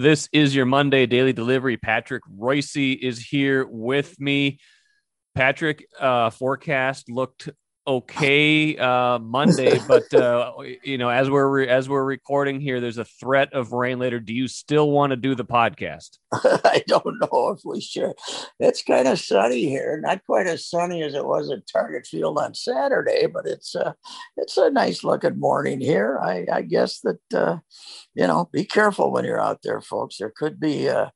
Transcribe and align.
This 0.00 0.30
is 0.32 0.54
your 0.56 0.64
Monday 0.64 1.04
daily 1.04 1.34
delivery. 1.34 1.76
Patrick 1.76 2.22
Royce 2.26 2.74
is 2.74 3.18
here 3.18 3.66
with 3.66 4.18
me. 4.18 4.58
Patrick, 5.34 5.84
uh, 6.00 6.30
forecast 6.30 7.10
looked 7.10 7.50
okay 7.90 8.76
uh, 8.76 9.18
Monday, 9.18 9.78
but 9.88 10.12
uh, 10.14 10.52
you 10.84 10.98
know, 10.98 11.08
as 11.08 11.28
we're 11.28 11.48
re- 11.48 11.68
as 11.68 11.88
we're 11.88 12.04
recording 12.04 12.60
here, 12.60 12.80
there's 12.80 12.98
a 12.98 13.04
threat 13.04 13.52
of 13.52 13.72
rain 13.72 13.98
later. 13.98 14.20
Do 14.20 14.32
you 14.32 14.48
still 14.48 14.90
want 14.90 15.10
to 15.10 15.16
do 15.16 15.34
the 15.34 15.44
podcast? 15.44 16.18
I 16.32 16.82
don't 16.86 17.18
know 17.20 17.50
if 17.56 17.60
we 17.64 17.80
should. 17.80 18.12
It's 18.58 18.82
kind 18.82 19.08
of 19.08 19.18
sunny 19.18 19.64
here, 19.68 20.00
not 20.02 20.24
quite 20.24 20.46
as 20.46 20.68
sunny 20.68 21.02
as 21.02 21.14
it 21.14 21.24
was 21.24 21.50
at 21.50 21.66
Target 21.66 22.06
Field 22.06 22.38
on 22.38 22.54
Saturday, 22.54 23.26
but 23.26 23.46
it's 23.46 23.74
a 23.74 23.88
uh, 23.88 23.92
it's 24.36 24.56
a 24.56 24.70
nice 24.70 25.02
looking 25.02 25.38
morning 25.38 25.80
here. 25.80 26.18
I, 26.22 26.46
I 26.52 26.62
guess 26.62 27.00
that 27.00 27.20
uh, 27.34 27.58
you 28.14 28.26
know, 28.26 28.48
be 28.52 28.64
careful 28.64 29.10
when 29.12 29.24
you're 29.24 29.40
out 29.40 29.60
there, 29.62 29.80
folks. 29.80 30.18
There 30.18 30.32
could 30.34 30.60
be 30.60 30.88
uh, 30.88 31.10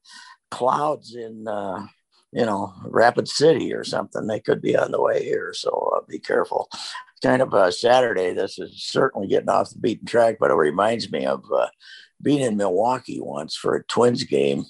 clouds 0.50 1.14
in. 1.14 1.46
Uh, 1.46 1.86
you 2.34 2.44
know, 2.44 2.74
Rapid 2.82 3.28
City 3.28 3.72
or 3.72 3.84
something. 3.84 4.26
They 4.26 4.40
could 4.40 4.60
be 4.60 4.76
on 4.76 4.90
the 4.90 5.00
way 5.00 5.22
here, 5.22 5.52
so 5.54 5.92
uh, 5.96 6.00
be 6.08 6.18
careful. 6.18 6.68
Kind 7.22 7.40
of 7.40 7.54
a 7.54 7.70
Saturday. 7.70 8.34
This 8.34 8.58
is 8.58 8.82
certainly 8.82 9.28
getting 9.28 9.48
off 9.48 9.70
the 9.70 9.78
beaten 9.78 10.06
track, 10.06 10.38
but 10.40 10.50
it 10.50 10.54
reminds 10.54 11.10
me 11.12 11.24
of 11.24 11.44
uh, 11.54 11.68
being 12.20 12.40
in 12.40 12.56
Milwaukee 12.56 13.20
once 13.20 13.54
for 13.54 13.76
a 13.76 13.84
Twins 13.84 14.24
game 14.24 14.64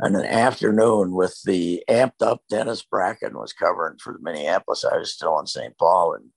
on 0.00 0.14
an 0.14 0.24
afternoon 0.24 1.12
with 1.12 1.36
the 1.44 1.82
amped 1.90 2.22
up 2.22 2.42
Dennis 2.48 2.84
Brackin 2.84 3.34
was 3.34 3.52
covering 3.52 3.98
for 3.98 4.12
the 4.12 4.20
Minneapolis. 4.20 4.84
I 4.84 4.96
was 4.96 5.12
still 5.12 5.38
in 5.40 5.46
St. 5.46 5.76
Paul, 5.76 6.14
and 6.14 6.30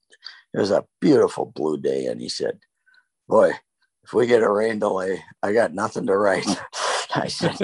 it 0.55 0.59
was 0.59 0.71
a 0.71 0.85
beautiful 0.99 1.45
blue 1.45 1.77
day. 1.77 2.07
And 2.07 2.19
he 2.19 2.29
said, 2.29 2.59
"Boy, 3.27 3.51
if 4.03 4.11
we 4.11 4.25
get 4.25 4.41
a 4.41 4.51
rain 4.51 4.79
delay, 4.79 5.23
I 5.43 5.53
got 5.53 5.75
nothing 5.75 6.07
to 6.07 6.17
write." 6.17 6.47
I 7.15 7.27
said, 7.27 7.57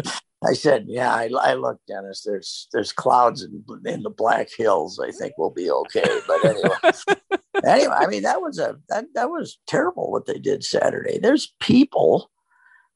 I 0.46 0.54
said, 0.54 0.86
"Yeah, 0.88 1.14
I, 1.14 1.30
I 1.42 1.54
look, 1.54 1.80
Dennis. 1.88 2.24
There's 2.26 2.68
there's 2.74 2.92
clouds 2.92 3.44
in, 3.44 3.64
in 3.86 4.04
the 4.04 4.10
Black 4.10 4.50
Hills. 4.56 5.00
I 5.00 5.12
think 5.12 5.34
we'll 5.38 5.52
be 5.52 5.70
okay." 5.70 6.20
But 6.28 6.46
anyway, 6.46 7.30
anyway, 7.66 7.96
I 7.98 8.08
mean 8.08 8.24
that 8.24 8.42
was 8.42 8.60
a 8.60 8.78
that 8.90 9.06
that 9.16 9.30
was 9.30 9.60
terrible 9.68 10.12
what 10.12 10.26
they 10.26 10.40
did 10.40 10.64
Saturday. 10.64 11.20
There's 11.20 11.54
people 11.60 12.32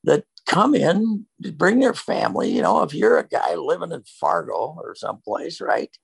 that 0.03 0.25
come 0.45 0.73
in, 0.75 1.25
bring 1.53 1.79
their 1.79 1.93
family. 1.93 2.51
You 2.51 2.61
know, 2.61 2.83
if 2.83 2.93
you're 2.93 3.17
a 3.17 3.27
guy 3.27 3.55
living 3.55 3.91
in 3.91 4.03
Fargo 4.03 4.75
or 4.77 4.95
someplace, 4.95 5.61
right? 5.61 5.95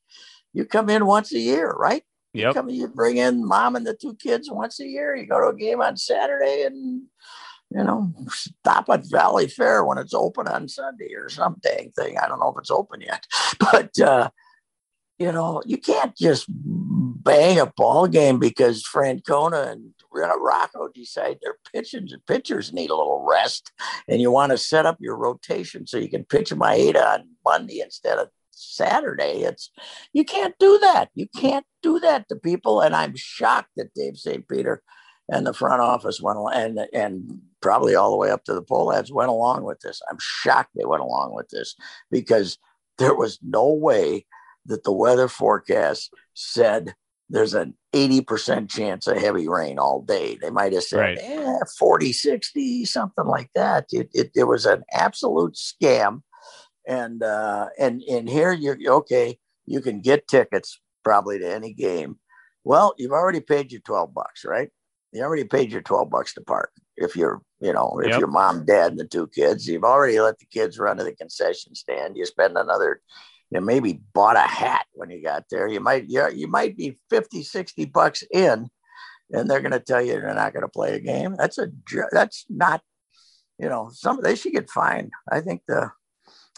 You 0.54 0.66
come 0.66 0.90
in 0.90 1.06
once 1.06 1.34
a 1.34 1.40
year, 1.40 1.70
right? 1.72 2.04
Yep. 2.34 2.48
You 2.48 2.54
come, 2.54 2.70
you 2.70 2.88
bring 2.88 3.18
in 3.18 3.46
mom 3.46 3.76
and 3.76 3.86
the 3.86 3.94
two 3.94 4.16
kids 4.16 4.50
once 4.50 4.80
a 4.80 4.88
year. 4.88 5.16
You 5.16 5.26
go 5.26 5.40
to 5.40 5.56
a 5.56 5.56
game 5.56 5.82
on 5.82 5.98
Saturday 5.98 6.64
and 6.66 7.04
you 7.76 7.84
know, 7.84 8.14
stop 8.30 8.90
at 8.90 9.04
Valleyfair 9.04 9.86
when 9.86 9.98
it's 9.98 10.14
open 10.14 10.48
on 10.48 10.68
Sunday 10.68 11.14
or 11.16 11.30
some 11.30 11.58
dang 11.62 11.92
thing. 11.92 12.18
I 12.18 12.28
don't 12.28 12.40
know 12.40 12.50
if 12.50 12.60
it's 12.60 12.72
open 12.72 13.02
yet, 13.02 13.26
but 13.60 14.00
uh, 14.00 14.30
you 15.18 15.32
know, 15.32 15.62
you 15.66 15.78
can't 15.78 16.16
just 16.16 16.46
bang 16.50 17.60
a 17.60 17.72
ball 17.78 18.08
game 18.08 18.40
because 18.40 18.84
Francona 18.84 19.72
and 19.72 19.94
Rocco 20.12 20.90
decide 20.94 21.40
their 21.42 21.56
pitchers 21.74 22.16
pitchers 22.28 22.74
need 22.74 22.90
a 22.90 22.96
little 22.96 23.26
rest, 23.28 23.72
and 24.08 24.22
you 24.22 24.32
want 24.32 24.52
to 24.52 24.58
set 24.58 24.86
up 24.86 24.98
your 25.00 25.16
rotation 25.16 25.88
so 25.88 25.98
you 25.98 26.10
can 26.10 26.26
pitch 26.26 26.52
Maeda 26.52 27.04
on 27.14 27.30
Monday 27.44 27.80
instead 27.80 28.20
of 28.20 28.30
Saturday. 28.52 29.44
It's 29.44 29.72
you 30.14 30.24
can't 30.24 30.56
do 30.60 30.78
that. 30.80 31.10
You 31.16 31.28
can't 31.36 31.66
do 31.82 32.00
that 32.02 32.28
to 32.30 32.36
people, 32.36 32.82
and 32.82 32.96
I'm 32.96 33.16
shocked 33.16 33.72
that 33.78 33.94
Dave 33.96 34.18
St. 34.18 34.48
Peter 34.48 34.84
and 35.30 35.48
the 35.48 35.54
front 35.54 35.82
office 35.82 36.22
went 36.22 36.40
and 36.54 36.80
and 36.94 37.42
probably 37.64 37.96
all 37.96 38.12
the 38.12 38.18
way 38.18 38.30
up 38.30 38.44
to 38.44 38.54
the 38.54 38.62
Pohlads 38.62 39.12
went 39.12 39.32
along 39.32 39.64
with 39.64 39.80
this. 39.80 40.02
I'm 40.12 40.18
shocked 40.20 40.72
they 40.76 40.86
went 40.86 41.02
along 41.02 41.34
with 41.34 41.48
this 41.50 41.76
because 42.12 42.60
there 43.00 43.16
was 43.16 43.40
no 43.42 43.74
way 43.74 44.28
that 44.66 44.84
the 44.84 44.92
weather 44.92 45.30
forecast 45.30 46.14
said 46.34 46.94
there's 47.30 47.54
an 47.54 47.74
80% 47.94 48.70
chance 48.70 49.08
of 49.08 49.18
heavy 49.18 49.48
rain 49.48 49.80
all 49.80 50.02
day. 50.02 50.38
They 50.40 50.50
might 50.50 50.74
have 50.74 50.84
said 50.84 51.00
right. 51.00 51.18
eh, 51.20 51.60
40, 51.80 52.12
60, 52.12 52.86
something 52.86 53.26
like 53.26 53.50
that. 53.56 53.86
It, 53.92 54.10
it, 54.14 54.32
it 54.36 54.44
was 54.44 54.66
an 54.66 54.84
absolute 54.92 55.56
scam. 55.56 56.22
And 56.86 57.24
uh, 57.24 57.70
and 57.80 58.02
and 58.12 58.28
here 58.28 58.52
you're 58.52 58.78
okay, 58.96 59.40
you 59.66 59.80
can 59.80 60.02
get 60.02 60.28
tickets 60.28 60.82
probably 61.02 61.40
to 61.40 61.50
any 61.50 61.74
game. 61.74 62.20
Well, 62.66 62.94
you've 62.98 63.14
already 63.14 63.40
paid 63.40 63.72
your 63.72 63.80
12 63.80 64.14
bucks, 64.14 64.44
right? 64.44 64.70
You 65.14 65.22
already 65.22 65.44
paid 65.44 65.72
your 65.72 65.82
12 65.82 66.10
bucks 66.10 66.34
to 66.34 66.42
park. 66.42 66.72
If 66.98 67.16
you're, 67.16 67.42
you 67.60 67.72
know, 67.72 68.00
if 68.04 68.10
yep. 68.10 68.20
your 68.20 68.30
mom, 68.30 68.66
dad, 68.66 68.92
and 68.92 69.00
the 69.00 69.06
two 69.06 69.28
kids, 69.28 69.68
you've 69.68 69.84
already 69.84 70.20
let 70.20 70.40
the 70.40 70.46
kids 70.46 70.80
run 70.80 70.98
to 70.98 71.04
the 71.04 71.16
concession 71.16 71.76
stand. 71.76 72.18
You 72.18 72.26
spend 72.26 72.58
another, 72.58 73.02
you 73.50 73.60
know, 73.60 73.66
maybe 73.66 74.02
bought 74.14 74.36
a 74.36 74.42
hat 74.42 74.86
when 74.94 75.10
you 75.10 75.24
got 75.24 75.46
there. 75.50 75.68
You 75.68 75.80
might, 75.80 76.06
yeah, 76.08 76.30
you 76.30 76.48
might 76.48 76.76
be 76.76 76.98
50, 77.10 77.44
60 77.44 77.86
bucks 77.86 78.24
in, 78.32 78.70
and 79.32 79.50
they're 79.50 79.62
going 79.62 79.72
to 79.72 79.80
tell 79.80 80.02
you 80.02 80.14
they're 80.14 80.34
not 80.34 80.54
going 80.54 80.64
to 80.64 80.68
play 80.68 80.96
a 80.96 81.00
game. 81.00 81.36
That's 81.38 81.58
a, 81.58 81.70
that's 82.12 82.46
not, 82.50 82.82
you 83.60 83.70
know, 83.70 83.90
some, 83.94 84.20
they 84.22 84.36
should 84.36 84.54
get 84.54 84.70
fined. 84.70 85.12
I 85.32 85.42
think 85.42 85.62
the, 85.68 85.92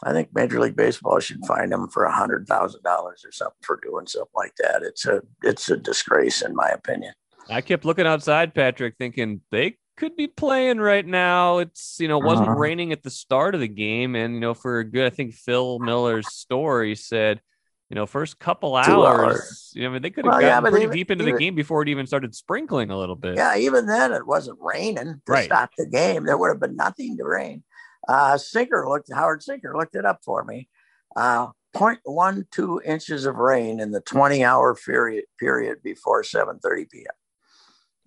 I 0.03 0.11
think 0.11 0.29
Major 0.33 0.59
League 0.59 0.75
Baseball 0.75 1.19
should 1.19 1.45
fine 1.45 1.69
them 1.69 1.87
for 1.89 2.03
a 2.03 2.11
hundred 2.11 2.47
thousand 2.47 2.83
dollars 2.83 3.23
or 3.25 3.31
something 3.31 3.55
for 3.61 3.79
doing 3.81 4.07
something 4.07 4.27
like 4.35 4.53
that. 4.59 4.81
It's 4.83 5.05
a, 5.05 5.21
it's 5.41 5.69
a 5.69 5.77
disgrace 5.77 6.41
in 6.41 6.53
my 6.53 6.69
opinion. 6.69 7.13
I 7.49 7.61
kept 7.61 7.85
looking 7.85 8.07
outside, 8.07 8.53
Patrick, 8.53 8.95
thinking 8.97 9.41
they 9.51 9.77
could 9.97 10.15
be 10.15 10.27
playing 10.27 10.79
right 10.79 11.05
now. 11.05 11.59
It's 11.59 11.97
you 11.99 12.07
know 12.07 12.19
it 12.19 12.25
wasn't 12.25 12.49
uh-huh. 12.49 12.59
raining 12.59 12.91
at 12.91 13.03
the 13.03 13.09
start 13.09 13.55
of 13.55 13.61
the 13.61 13.67
game, 13.67 14.15
and 14.15 14.33
you 14.33 14.39
know 14.39 14.53
for 14.53 14.79
a 14.79 14.83
good, 14.83 15.05
I 15.05 15.09
think 15.09 15.33
Phil 15.33 15.79
Miller's 15.79 16.33
story 16.33 16.95
said, 16.95 17.41
you 17.89 17.95
know, 17.95 18.05
first 18.05 18.39
couple 18.39 18.75
hours, 18.75 18.89
hours. 18.89 19.71
you 19.75 19.83
know, 19.83 19.89
I 19.89 19.93
mean, 19.93 20.01
they 20.01 20.09
could 20.09 20.25
have 20.25 20.33
well, 20.33 20.41
gotten 20.41 20.65
yeah, 20.65 20.69
pretty 20.69 20.83
even, 20.85 20.95
deep 20.95 21.11
into 21.11 21.23
even, 21.23 21.35
the 21.35 21.39
game 21.39 21.55
before 21.55 21.81
it 21.83 21.89
even 21.89 22.07
started 22.07 22.33
sprinkling 22.33 22.89
a 22.89 22.97
little 22.97 23.15
bit. 23.15 23.35
Yeah, 23.35 23.55
even 23.57 23.85
then 23.85 24.11
it 24.11 24.25
wasn't 24.25 24.57
raining 24.59 25.21
to 25.25 25.31
right. 25.31 25.45
stop 25.45 25.71
the 25.77 25.85
game. 25.85 26.25
There 26.25 26.37
would 26.37 26.49
have 26.49 26.59
been 26.59 26.75
nothing 26.75 27.17
to 27.17 27.23
rain. 27.23 27.63
Uh, 28.07 28.37
Sinker 28.37 28.87
looked 28.87 29.11
Howard 29.13 29.43
Sinker 29.43 29.75
looked 29.77 29.95
it 29.95 30.05
up 30.05 30.19
for 30.23 30.43
me. 30.43 30.67
Uh, 31.15 31.47
0.12 31.75 32.85
inches 32.85 33.25
of 33.25 33.35
rain 33.35 33.79
in 33.79 33.91
the 33.91 34.01
20 34.01 34.43
hour 34.43 34.75
period 34.75 35.25
period 35.39 35.83
before 35.83 36.23
7:30 36.23 36.89
p.m. 36.89 37.05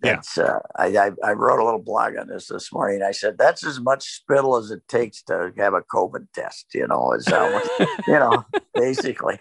It's, 0.02 0.38
uh, 0.38 0.60
I, 0.76 0.86
I, 0.96 1.10
I, 1.24 1.32
wrote 1.32 1.60
a 1.60 1.64
little 1.64 1.82
blog 1.82 2.16
on 2.16 2.28
this 2.28 2.46
this 2.46 2.72
morning. 2.72 3.02
I 3.02 3.10
said 3.10 3.36
that's 3.36 3.66
as 3.66 3.80
much 3.80 4.04
spittle 4.04 4.56
as 4.56 4.70
it 4.70 4.86
takes 4.88 5.22
to 5.24 5.52
have 5.56 5.74
a 5.74 5.82
COVID 5.82 6.28
test. 6.32 6.66
You 6.72 6.86
know, 6.86 7.12
is 7.12 7.26
uh, 7.26 7.60
you 8.06 8.14
know, 8.14 8.44
basically, 8.74 9.40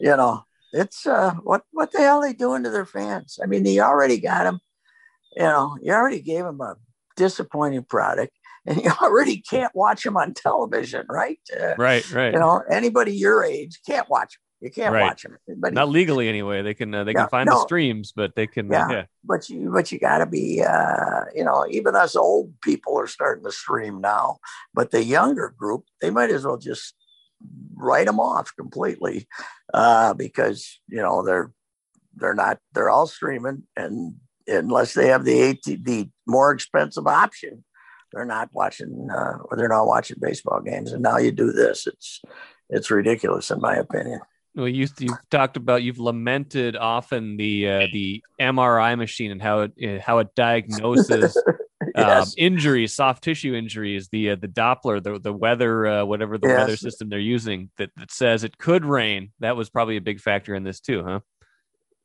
you 0.00 0.16
know, 0.16 0.44
it's 0.72 1.06
uh, 1.06 1.34
what 1.42 1.62
what 1.72 1.92
the 1.92 1.98
hell 1.98 2.18
are 2.18 2.26
they 2.26 2.32
doing 2.32 2.62
to 2.62 2.70
their 2.70 2.86
fans? 2.86 3.38
I 3.42 3.46
mean, 3.46 3.66
you 3.66 3.82
already 3.82 4.18
got 4.18 4.44
them. 4.44 4.60
You 5.36 5.42
know, 5.42 5.76
you 5.82 5.92
already 5.92 6.22
gave 6.22 6.44
them 6.44 6.60
a 6.62 6.76
disappointing 7.16 7.84
product, 7.84 8.32
and 8.66 8.82
you 8.82 8.90
already 9.02 9.42
can't 9.42 9.74
watch 9.74 10.04
them 10.04 10.16
on 10.16 10.32
television, 10.32 11.04
right? 11.10 11.38
Uh, 11.54 11.74
right, 11.76 12.10
right. 12.12 12.32
You 12.32 12.38
know, 12.38 12.62
anybody 12.70 13.12
your 13.12 13.44
age 13.44 13.80
can't 13.86 14.08
watch 14.08 14.34
them. 14.34 14.47
You 14.60 14.70
can't 14.70 14.92
right. 14.92 15.02
watch 15.02 15.22
them. 15.22 15.38
But 15.56 15.72
Not 15.72 15.88
legally 15.88 16.28
anyway. 16.28 16.62
They 16.62 16.74
can 16.74 16.92
uh, 16.92 17.04
they 17.04 17.14
can 17.14 17.28
find 17.28 17.46
no. 17.46 17.54
the 17.54 17.62
streams, 17.62 18.12
but 18.12 18.34
they 18.34 18.46
can. 18.48 18.70
Yeah, 18.70 18.86
uh, 18.86 18.90
yeah. 18.90 19.04
but 19.22 19.48
you 19.48 19.70
but 19.72 19.92
you 19.92 20.00
got 20.00 20.18
to 20.18 20.26
be. 20.26 20.62
Uh, 20.62 21.24
you 21.34 21.44
know, 21.44 21.64
even 21.70 21.94
us 21.94 22.16
old 22.16 22.60
people 22.60 22.98
are 22.98 23.06
starting 23.06 23.44
to 23.44 23.52
stream 23.52 24.00
now. 24.00 24.38
But 24.74 24.90
the 24.90 25.04
younger 25.04 25.54
group, 25.56 25.84
they 26.00 26.10
might 26.10 26.30
as 26.30 26.44
well 26.44 26.56
just 26.56 26.94
write 27.74 28.06
them 28.06 28.18
off 28.18 28.52
completely, 28.56 29.28
uh, 29.72 30.14
because 30.14 30.80
you 30.88 31.02
know 31.02 31.22
they're 31.24 31.52
they're 32.16 32.34
not 32.34 32.58
they're 32.74 32.90
all 32.90 33.06
streaming, 33.06 33.62
and 33.76 34.16
unless 34.48 34.94
they 34.94 35.06
have 35.06 35.24
the 35.24 35.50
AT, 35.50 35.62
the 35.62 36.08
more 36.26 36.50
expensive 36.50 37.06
option, 37.06 37.64
they're 38.12 38.24
not 38.24 38.48
watching 38.52 39.08
uh, 39.08 39.38
or 39.44 39.56
they're 39.56 39.68
not 39.68 39.86
watching 39.86 40.16
baseball 40.20 40.60
games. 40.60 40.90
And 40.90 41.02
now 41.02 41.18
you 41.18 41.30
do 41.30 41.52
this, 41.52 41.86
it's 41.86 42.22
it's 42.68 42.90
ridiculous 42.90 43.52
in 43.52 43.60
my 43.60 43.76
opinion. 43.76 44.20
Well, 44.54 44.68
you 44.68 44.88
you've 44.98 45.30
talked 45.30 45.56
about 45.56 45.82
you've 45.82 45.98
lamented 45.98 46.76
often 46.76 47.36
the 47.36 47.68
uh, 47.68 47.86
the 47.92 48.22
MRI 48.40 48.96
machine 48.98 49.30
and 49.30 49.40
how 49.40 49.60
it 49.60 49.72
uh, 49.82 50.02
how 50.04 50.18
it 50.18 50.34
diagnoses 50.34 51.36
um, 51.46 51.56
yes. 51.94 52.28
um, 52.28 52.32
injuries, 52.36 52.94
soft 52.94 53.22
tissue 53.22 53.54
injuries. 53.54 54.08
The 54.10 54.30
uh, 54.30 54.36
the 54.36 54.48
Doppler, 54.48 55.02
the 55.02 55.18
the 55.18 55.32
weather, 55.32 55.86
uh, 55.86 56.04
whatever 56.04 56.38
the 56.38 56.48
yes. 56.48 56.58
weather 56.58 56.76
system 56.76 57.08
they're 57.08 57.18
using 57.18 57.70
that, 57.78 57.90
that 57.96 58.10
says 58.10 58.44
it 58.44 58.58
could 58.58 58.84
rain. 58.84 59.32
That 59.40 59.56
was 59.56 59.70
probably 59.70 59.96
a 59.96 60.00
big 60.02 60.20
factor 60.20 60.54
in 60.54 60.64
this 60.64 60.80
too, 60.80 61.04
huh? 61.04 61.20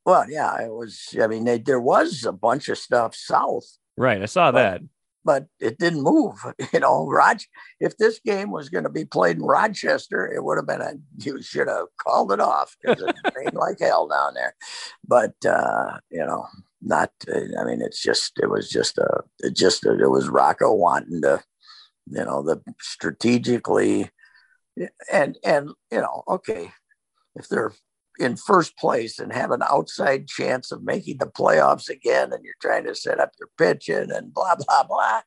Well, 0.06 0.30
yeah, 0.30 0.62
it 0.62 0.72
was. 0.72 1.16
I 1.22 1.28
mean, 1.28 1.46
they, 1.46 1.60
there 1.60 1.80
was 1.80 2.25
a 2.25 2.34
bunch 2.34 2.69
of 2.69 2.78
stuff 2.78 3.16
south. 3.16 3.66
Right, 3.98 4.22
I 4.22 4.25
saw 4.25 4.51
that 4.51 4.81
but 5.25 5.48
it 5.60 5.78
didn't 5.78 6.04
move. 6.04 6.36
You 6.74 6.80
know, 6.80 7.08
Rog, 7.08 7.40
if 7.80 7.98
this 7.98 8.20
game 8.25 8.50
was 8.50 8.70
going 8.70 8.86
to 8.86 8.90
be 8.90 9.06
played 9.06 9.38
in 9.38 9.44
Rochester, 9.44 10.25
it 10.25 10.44
would 10.44 10.58
have 10.58 10.66
been 10.66 10.81
a, 10.81 10.94
you 11.20 11.42
should 11.42 11.68
have 11.68 11.86
called 11.98 12.31
it 12.31 12.40
off 12.40 12.75
because 12.81 13.04
it 13.04 13.16
rained 13.36 13.54
like 13.54 13.80
hell 13.80 14.08
down 14.08 14.34
there. 14.34 14.56
But, 15.08 15.36
uh, 15.46 16.00
you 16.10 16.25
know, 16.25 16.48
not, 16.81 17.12
uh, 17.31 17.42
I 17.60 17.66
mean, 17.66 17.81
it's 17.81 18.02
just, 18.02 18.40
it 18.42 18.50
was 18.50 18.70
just 18.70 18.98
a, 18.98 19.22
it 19.40 19.56
just, 19.56 19.86
it 19.86 20.10
was 20.10 20.30
Rocco 20.30 20.74
wanting 20.74 21.22
to, 21.22 21.44
you 22.08 22.25
know, 22.25 22.42
the 22.42 22.62
strategically 22.80 24.10
and 25.12 25.38
and 25.44 25.70
you 25.92 26.02
know, 26.02 26.24
okay, 26.28 26.72
if 27.36 27.48
they're 27.48 27.74
in 28.19 28.36
first 28.36 28.77
place 28.77 29.19
and 29.19 29.33
have 29.33 29.51
an 29.51 29.63
outside 29.69 30.27
chance 30.27 30.71
of 30.71 30.83
making 30.83 31.18
the 31.18 31.25
playoffs 31.25 31.89
again 31.89 32.31
and 32.31 32.44
you're 32.44 32.54
trying 32.62 32.86
to 32.86 32.95
set 32.95 33.19
up 33.19 33.31
your 33.39 33.50
pitching 33.57 34.12
and 34.12 34.33
blah 34.33 34.56
blah 34.68 34.83
blah 34.83 35.21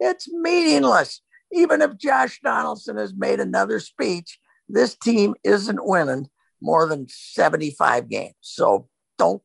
it's 0.00 0.30
meaningless. 0.32 1.20
Even 1.52 1.82
if 1.82 1.96
josh 1.98 2.40
donaldson 2.42 2.96
has 2.96 3.14
made 3.14 3.40
another 3.40 3.80
speech 3.80 4.38
this 4.68 4.94
team 4.96 5.34
isn't 5.44 5.84
winning 5.84 6.28
more 6.60 6.86
than 6.86 7.06
75 7.08 8.08
games. 8.08 8.34
So 8.40 8.88
don't 9.16 9.42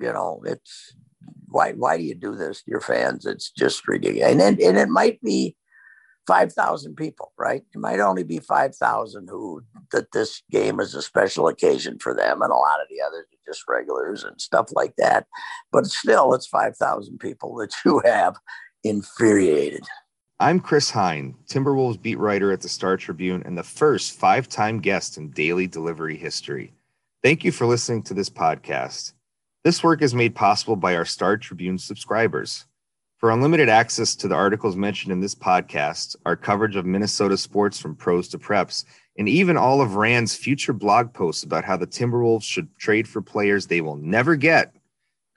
you 0.00 0.12
know 0.12 0.42
it's 0.44 0.94
why 1.48 1.72
why 1.72 1.96
do 1.96 2.02
you 2.02 2.14
do 2.14 2.34
this 2.34 2.62
to 2.62 2.70
your 2.70 2.80
fans? 2.80 3.24
It's 3.24 3.50
just 3.50 3.88
ridiculous. 3.88 4.32
And, 4.32 4.40
and, 4.40 4.60
and 4.60 4.76
it 4.76 4.88
might 4.88 5.20
be 5.22 5.56
5,000 6.26 6.96
people, 6.96 7.32
right? 7.38 7.62
It 7.74 7.78
might 7.78 8.00
only 8.00 8.24
be 8.24 8.38
5,000 8.38 9.28
who 9.28 9.62
that 9.92 10.12
this 10.12 10.42
game 10.50 10.80
is 10.80 10.94
a 10.94 11.02
special 11.02 11.48
occasion 11.48 11.98
for 11.98 12.14
them, 12.14 12.42
and 12.42 12.50
a 12.50 12.56
lot 12.56 12.80
of 12.80 12.88
the 12.90 13.00
others 13.06 13.26
are 13.32 13.52
just 13.52 13.64
regulars 13.68 14.24
and 14.24 14.40
stuff 14.40 14.68
like 14.72 14.94
that. 14.96 15.26
But 15.72 15.86
still, 15.86 16.34
it's 16.34 16.46
5,000 16.46 17.18
people 17.18 17.54
that 17.56 17.72
you 17.84 18.02
have 18.04 18.36
infuriated. 18.82 19.84
I'm 20.38 20.60
Chris 20.60 20.90
Hine, 20.90 21.34
Timberwolves 21.48 22.00
beat 22.00 22.18
writer 22.18 22.52
at 22.52 22.60
the 22.60 22.68
Star 22.68 22.98
Tribune 22.98 23.42
and 23.46 23.56
the 23.56 23.62
first 23.62 24.18
five 24.18 24.48
time 24.50 24.80
guest 24.80 25.16
in 25.16 25.30
daily 25.30 25.66
delivery 25.66 26.16
history. 26.16 26.74
Thank 27.22 27.42
you 27.42 27.52
for 27.52 27.66
listening 27.66 28.02
to 28.04 28.14
this 28.14 28.28
podcast. 28.28 29.14
This 29.64 29.82
work 29.82 30.02
is 30.02 30.14
made 30.14 30.34
possible 30.34 30.76
by 30.76 30.94
our 30.94 31.06
Star 31.06 31.38
Tribune 31.38 31.78
subscribers. 31.78 32.66
For 33.18 33.30
unlimited 33.30 33.70
access 33.70 34.14
to 34.16 34.28
the 34.28 34.34
articles 34.34 34.76
mentioned 34.76 35.10
in 35.10 35.20
this 35.20 35.34
podcast, 35.34 36.16
our 36.26 36.36
coverage 36.36 36.76
of 36.76 36.84
Minnesota 36.84 37.38
sports 37.38 37.80
from 37.80 37.96
pros 37.96 38.28
to 38.28 38.38
preps, 38.38 38.84
and 39.16 39.26
even 39.26 39.56
all 39.56 39.80
of 39.80 39.96
Rand's 39.96 40.36
future 40.36 40.74
blog 40.74 41.14
posts 41.14 41.42
about 41.42 41.64
how 41.64 41.78
the 41.78 41.86
Timberwolves 41.86 42.42
should 42.42 42.68
trade 42.76 43.08
for 43.08 43.22
players 43.22 43.66
they 43.66 43.80
will 43.80 43.96
never 43.96 44.36
get, 44.36 44.76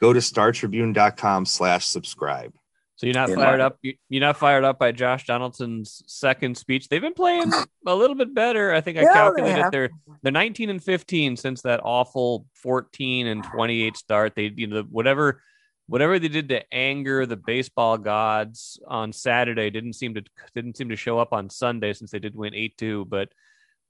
go 0.02 0.12
to 0.12 0.20
startribune.com 0.20 1.46
slash 1.46 1.86
subscribe. 1.86 2.54
So 2.98 3.06
you're 3.06 3.14
not 3.14 3.30
fired 3.30 3.62
up. 3.62 3.80
You're 3.82 4.20
not 4.20 4.36
fired 4.36 4.66
up 4.66 4.78
by 4.78 4.92
Josh 4.92 5.26
Donaldson's 5.26 6.04
second 6.06 6.58
speech. 6.58 6.90
They've 6.90 7.02
been 7.02 7.14
playing 7.14 7.50
a 7.88 7.96
little 7.96 8.18
bit 8.18 8.36
better. 8.36 8.74
I 8.74 8.82
think 8.82 8.98
I 8.98 9.04
yeah, 9.04 9.14
calculated 9.14 9.64
they 9.64 9.70
they're 9.72 9.90
they're 10.22 10.32
19 10.34 10.70
and 10.70 10.84
15 10.84 11.38
since 11.38 11.62
that 11.62 11.80
awful 11.82 12.46
14 12.56 13.28
and 13.28 13.42
28 13.42 13.96
start. 13.96 14.36
They 14.36 14.52
you 14.54 14.68
know 14.68 14.82
whatever 14.82 15.42
whatever 15.90 16.20
they 16.20 16.28
did 16.28 16.50
to 16.50 16.74
anger 16.74 17.26
the 17.26 17.36
baseball 17.36 17.98
gods 17.98 18.80
on 18.88 19.12
Saturday 19.12 19.72
didn't 19.72 19.94
seem 19.94 20.14
to 20.14 20.22
didn't 20.54 20.78
seem 20.78 20.90
to 20.90 20.96
show 20.96 21.18
up 21.18 21.34
on 21.34 21.50
Sunday 21.50 21.94
since 21.94 22.12
they 22.12 22.20
did 22.20 22.36
win 22.36 22.54
eight 22.54 22.78
two. 22.78 23.06
But 23.06 23.30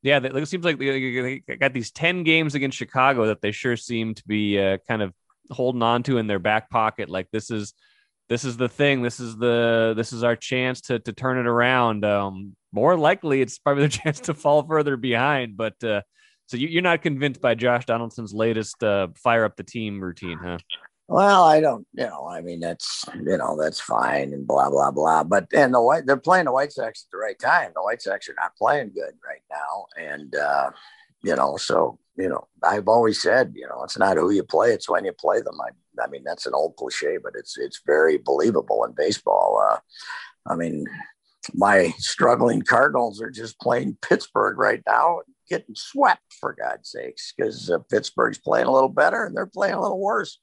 yeah, 0.02 0.20
it 0.24 0.48
seems 0.48 0.64
like 0.64 0.80
they, 0.80 1.44
got 1.60 1.74
these 1.74 1.92
ten 1.92 2.24
games 2.24 2.56
against 2.56 2.78
Chicago 2.78 3.28
that 3.28 3.42
they 3.42 3.52
sure 3.52 3.76
seem 3.76 4.16
to 4.16 4.24
be 4.26 4.58
uh, 4.58 4.78
kind 4.88 5.02
of 5.02 5.14
holding 5.52 5.84
on 5.84 6.04
to 6.04 6.18
in 6.18 6.28
their 6.28 6.40
back 6.40 6.70
pocket. 6.70 7.10
Like 7.10 7.28
this 7.32 7.52
is 7.52 7.74
this 8.30 8.46
is 8.46 8.56
the 8.56 8.70
thing. 8.70 9.02
This 9.02 9.20
is 9.20 9.36
the 9.36 9.94
this 9.98 10.14
is 10.14 10.24
our 10.24 10.38
chance 10.38 10.82
to 10.82 11.00
to 11.00 11.12
turn 11.12 11.38
it 11.38 11.48
around. 11.48 12.06
Um, 12.06 12.56
more 12.72 12.96
likely, 12.98 13.42
it's 13.42 13.60
probably 13.60 13.82
their 13.82 13.90
chance 14.04 14.22
to 14.22 14.34
fall 14.34 14.64
further 14.64 14.96
behind. 14.96 15.58
But 15.58 15.84
uh, 15.84 16.02
so 16.46 16.56
you, 16.56 16.80
are 16.80 16.82
not 16.82 17.02
convinced 17.02 17.42
by 17.42 17.56
Josh 17.56 17.86
Donaldson's 17.86 18.34
latest 18.34 18.82
uh, 18.84 19.10
fire 19.16 19.44
up 19.44 19.58
the 19.58 19.64
team 19.64 20.02
routine, 20.02 20.40
huh? 20.42 20.60
Well, 21.12 21.44
I 21.44 21.60
don't, 21.60 21.88
you 21.94 22.06
know, 22.06 22.28
I 22.28 22.42
mean, 22.42 22.60
that's, 22.60 23.04
you 23.16 23.36
know, 23.36 23.58
that's 23.60 23.80
fine 23.80 24.32
and 24.32 24.46
blah, 24.46 24.70
blah, 24.70 24.92
blah. 24.92 25.24
But, 25.24 25.48
and 25.54 25.74
the 25.74 25.82
White, 25.82 26.06
they're 26.06 26.18
playing 26.18 26.46
the 26.46 26.52
White 26.52 26.72
Sox 26.72 27.04
at 27.04 27.12
the 27.12 27.18
right 27.18 27.38
time. 27.40 27.72
The 27.74 27.82
White 27.82 28.04
Sox 28.04 28.30
are 28.30 28.36
not 28.38 28.56
playing 28.56 28.92
good 28.94 29.16
right 29.26 29.42
now. 29.50 29.88
And, 29.98 30.36
uh, 30.36 30.70
you 31.24 31.36
know, 31.36 31.58
so, 31.58 31.98
you 32.16 32.30
know, 32.30 32.48
I've 32.62 32.88
always 32.88 33.20
said, 33.20 33.54
you 33.56 33.68
know, 33.68 33.82
it's 33.84 33.98
not 33.98 34.18
who 34.18 34.30
you 34.30 34.44
play, 34.44 34.70
it's 34.72 34.88
when 34.88 35.04
you 35.04 35.12
play 35.12 35.42
them. 35.42 35.60
I, 35.60 36.04
I 36.04 36.08
mean, 36.10 36.24
that's 36.24 36.46
an 36.46 36.54
old 36.54 36.76
cliche, 36.76 37.18
but 37.18 37.34
it's, 37.36 37.58
it's 37.58 37.82
very 37.88 38.20
believable 38.20 38.84
in 38.84 38.92
baseball. 38.96 39.66
Uh, 39.68 39.80
I 40.46 40.56
mean, 40.56 40.86
my 41.56 41.92
struggling 41.98 42.62
Cardinals 42.62 43.20
are 43.20 43.32
just 43.32 43.60
playing 43.60 43.98
Pittsburgh 44.04 44.60
right 44.60 44.84
now, 44.86 45.22
getting 45.50 45.74
swept 45.74 46.22
for 46.40 46.54
God's 46.54 46.92
sakes, 46.92 47.34
because 47.36 47.72
uh, 47.72 47.80
Pittsburgh's 47.90 48.38
playing 48.38 48.68
a 48.68 48.72
little 48.72 48.90
better 48.90 49.26
and 49.26 49.36
they're 49.36 49.48
playing 49.48 49.74
a 49.74 49.82
little 49.82 50.00
worse. 50.00 50.40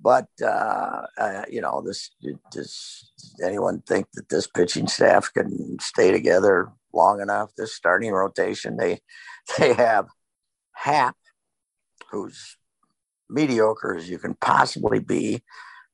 But 0.00 0.28
uh, 0.42 1.02
uh, 1.18 1.44
you 1.50 1.60
know, 1.60 1.82
this 1.84 2.10
does 2.52 3.10
anyone 3.44 3.82
think 3.82 4.06
that 4.14 4.28
this 4.28 4.46
pitching 4.46 4.86
staff 4.86 5.32
can 5.32 5.78
stay 5.80 6.12
together 6.12 6.70
long 6.92 7.20
enough? 7.20 7.50
This 7.56 7.74
starting 7.74 8.12
rotation, 8.12 8.76
they 8.76 9.00
they 9.58 9.74
have 9.74 10.06
Happ, 10.72 11.16
who's 12.10 12.56
mediocre 13.28 13.96
as 13.96 14.08
you 14.08 14.18
can 14.18 14.34
possibly 14.34 15.00
be. 15.00 15.42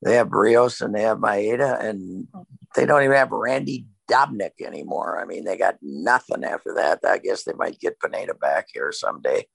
They 0.03 0.17
have 0.17 0.33
Rios 0.33 0.83
and 0.83 0.95
they 0.95 1.03
have 1.03 1.19
Maeda, 1.19 1.83
and 1.83 2.29
they 2.77 2.85
don't 2.85 3.03
even 3.03 3.17
have 3.17 3.31
Randy 3.31 3.87
Dobnak 4.11 4.61
anymore. 4.63 5.19
I 5.19 5.25
mean, 5.25 5.45
they 5.45 5.57
got 5.57 5.77
nothing 5.81 6.45
after 6.45 6.75
that. 6.75 7.01
I 7.07 7.19
guess 7.19 7.45
they 7.45 7.55
might 7.55 7.81
get 7.81 7.99
Pineda 8.01 8.35
back 8.35 8.67
here 8.73 8.93
someday, 8.93 9.47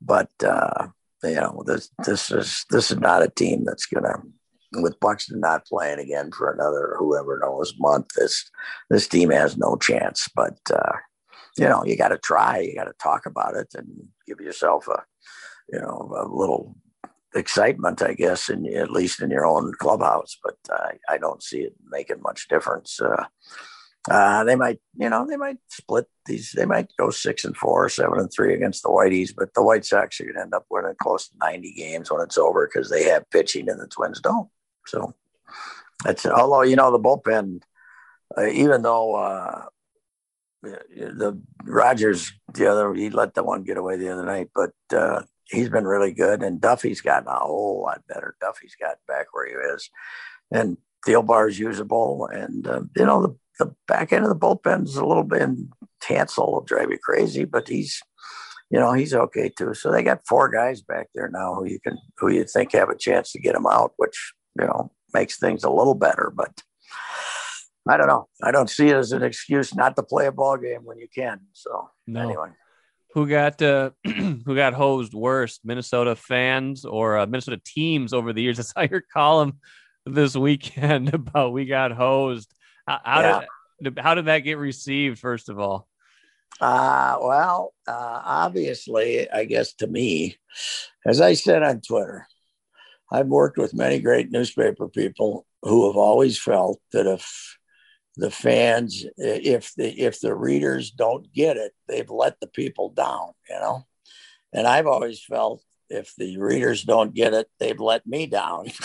but 0.00 0.30
uh, 0.44 0.88
you 1.24 1.34
know, 1.34 1.62
this 1.66 1.90
this 2.04 2.30
is 2.30 2.64
this 2.70 2.90
is 2.90 2.98
not 2.98 3.22
a 3.22 3.28
team 3.28 3.64
that's 3.64 3.86
gonna 3.86 4.22
with 4.72 5.00
Buxton 5.00 5.40
not 5.40 5.66
playing 5.66 5.98
again 5.98 6.30
for 6.30 6.52
another 6.52 6.94
whoever 6.98 7.38
knows 7.42 7.74
month. 7.78 8.08
This 8.16 8.50
this 8.90 9.08
team 9.08 9.30
has 9.30 9.56
no 9.56 9.76
chance. 9.76 10.28
But 10.34 10.58
uh, 10.72 10.96
you 11.56 11.68
know, 11.68 11.84
you 11.84 11.96
got 11.96 12.08
to 12.08 12.18
try. 12.18 12.58
You 12.58 12.74
got 12.74 12.84
to 12.84 12.94
talk 13.00 13.26
about 13.26 13.56
it 13.56 13.68
and 13.74 13.86
give 14.26 14.40
yourself 14.40 14.86
a 14.88 15.02
you 15.72 15.80
know 15.80 16.12
a 16.16 16.26
little 16.28 16.76
excitement, 17.34 18.02
I 18.02 18.14
guess, 18.14 18.48
in 18.48 18.66
at 18.74 18.90
least 18.90 19.20
in 19.20 19.30
your 19.30 19.46
own 19.46 19.72
clubhouse. 19.78 20.38
But 20.42 20.56
uh, 20.70 20.90
I 21.08 21.18
don't 21.18 21.42
see 21.42 21.60
it 21.60 21.74
making 21.90 22.22
much 22.22 22.48
difference. 22.48 23.00
Uh, 23.00 23.26
uh, 24.10 24.44
they 24.44 24.56
might, 24.56 24.78
you 24.96 25.10
know, 25.10 25.26
they 25.26 25.36
might 25.36 25.58
split 25.68 26.06
these. 26.26 26.52
They 26.52 26.64
might 26.64 26.90
go 26.98 27.10
six 27.10 27.44
and 27.44 27.56
four, 27.56 27.88
seven 27.88 28.18
and 28.18 28.30
three 28.32 28.54
against 28.54 28.82
the 28.82 28.88
Whiteys, 28.88 29.34
but 29.36 29.52
the 29.54 29.62
White 29.62 29.84
Sox 29.84 30.20
are 30.20 30.24
going 30.24 30.36
to 30.36 30.42
end 30.42 30.54
up 30.54 30.66
winning 30.70 30.94
close 31.00 31.28
to 31.28 31.36
90 31.40 31.72
games 31.74 32.10
when 32.10 32.22
it's 32.22 32.38
over 32.38 32.66
because 32.66 32.90
they 32.90 33.04
have 33.04 33.28
pitching 33.30 33.68
and 33.68 33.80
the 33.80 33.86
Twins 33.86 34.20
don't. 34.20 34.48
So 34.86 35.14
that's 36.04 36.24
although 36.26 36.62
you 36.62 36.76
know 36.76 36.90
the 36.90 36.98
bullpen, 36.98 37.62
uh, 38.36 38.46
even 38.46 38.82
though 38.82 39.14
uh, 39.16 39.64
the 40.62 41.40
Rogers 41.64 42.32
the 42.54 42.70
other 42.70 42.94
he 42.94 43.10
let 43.10 43.34
the 43.34 43.42
one 43.42 43.64
get 43.64 43.76
away 43.76 43.96
the 43.96 44.10
other 44.10 44.24
night, 44.24 44.48
but 44.54 44.72
uh, 44.96 45.22
he's 45.44 45.68
been 45.68 45.86
really 45.86 46.12
good 46.12 46.42
and 46.42 46.60
Duffy's 46.60 47.00
gotten 47.00 47.28
a 47.28 47.34
whole 47.34 47.82
lot 47.82 48.02
better. 48.08 48.36
Duffy's 48.40 48.76
got 48.80 48.98
back 49.06 49.26
where 49.32 49.46
he 49.46 49.52
is, 49.74 49.90
and 50.50 50.78
Thielbar 51.06 51.48
is 51.48 51.58
usable, 51.58 52.28
and 52.32 52.66
uh, 52.66 52.80
you 52.96 53.04
know 53.04 53.22
the 53.22 53.36
the 53.58 53.74
back 53.86 54.12
end 54.12 54.24
of 54.24 54.28
the 54.28 54.36
bullpen's 54.36 54.96
a 54.96 55.04
little 55.04 55.24
bit. 55.24 55.48
Hansel 56.06 56.52
will 56.52 56.62
drive 56.62 56.90
you 56.90 56.98
crazy, 57.02 57.44
but 57.44 57.68
he's, 57.68 58.00
you 58.70 58.78
know, 58.78 58.92
he's 58.92 59.14
okay 59.14 59.48
too. 59.48 59.74
So 59.74 59.90
they 59.90 60.02
got 60.02 60.26
four 60.26 60.48
guys 60.48 60.80
back 60.80 61.08
there 61.14 61.28
now 61.28 61.54
who 61.54 61.66
you 61.66 61.80
can, 61.80 61.98
who 62.18 62.30
you 62.30 62.44
think 62.44 62.72
have 62.72 62.88
a 62.88 62.96
chance 62.96 63.32
to 63.32 63.40
get 63.40 63.54
them 63.54 63.66
out, 63.66 63.92
which 63.96 64.32
you 64.58 64.66
know 64.66 64.90
makes 65.12 65.38
things 65.38 65.64
a 65.64 65.70
little 65.70 65.94
better. 65.94 66.32
But 66.34 66.62
I 67.88 67.96
don't 67.96 68.08
know. 68.08 68.28
I 68.42 68.50
don't 68.50 68.70
see 68.70 68.88
it 68.88 68.96
as 68.96 69.12
an 69.12 69.22
excuse 69.22 69.74
not 69.74 69.96
to 69.96 70.02
play 70.02 70.26
a 70.26 70.32
ball 70.32 70.56
game 70.56 70.84
when 70.84 70.98
you 70.98 71.08
can. 71.14 71.40
So 71.52 71.90
no. 72.06 72.20
anyway 72.20 72.50
who 73.14 73.26
got 73.26 73.60
uh, 73.62 73.90
who 74.04 74.54
got 74.54 74.74
hosed 74.74 75.14
worst, 75.14 75.62
Minnesota 75.64 76.14
fans 76.14 76.84
or 76.84 77.18
uh, 77.18 77.26
Minnesota 77.26 77.60
teams 77.64 78.12
over 78.12 78.32
the 78.32 78.42
years. 78.42 78.58
I 78.58 78.62
saw 78.62 78.80
your 78.90 79.02
column 79.12 79.58
this 80.06 80.36
weekend 80.36 81.14
about 81.14 81.52
we 81.52 81.66
got 81.66 81.92
hosed. 81.92 82.52
How, 82.88 83.00
how 83.04 83.20
yeah. 83.20 83.40
did 83.82 83.98
how 83.98 84.14
did 84.14 84.24
that 84.26 84.40
get 84.40 84.56
received? 84.56 85.18
First 85.18 85.50
of 85.50 85.58
all, 85.58 85.88
uh, 86.58 87.18
well, 87.20 87.74
uh, 87.86 88.22
obviously, 88.24 89.30
I 89.30 89.44
guess 89.44 89.74
to 89.74 89.86
me, 89.86 90.36
as 91.04 91.20
I 91.20 91.34
said 91.34 91.62
on 91.62 91.82
Twitter, 91.82 92.26
I've 93.12 93.26
worked 93.26 93.58
with 93.58 93.74
many 93.74 94.00
great 94.00 94.30
newspaper 94.30 94.88
people 94.88 95.46
who 95.62 95.86
have 95.86 95.96
always 95.96 96.38
felt 96.38 96.80
that 96.92 97.06
if 97.06 97.58
the 98.16 98.30
fans, 98.30 99.04
if 99.18 99.74
the 99.76 99.88
if 99.88 100.20
the 100.20 100.34
readers 100.34 100.90
don't 100.90 101.30
get 101.34 101.58
it, 101.58 101.72
they've 101.88 102.10
let 102.10 102.40
the 102.40 102.46
people 102.46 102.88
down, 102.88 103.32
you 103.50 103.56
know. 103.56 103.86
And 104.54 104.66
I've 104.66 104.86
always 104.86 105.22
felt 105.22 105.62
if 105.90 106.14
the 106.16 106.38
readers 106.38 106.82
don't 106.82 107.14
get 107.14 107.34
it, 107.34 107.48
they've 107.58 107.80
let 107.80 108.06
me 108.06 108.26
down. 108.26 108.66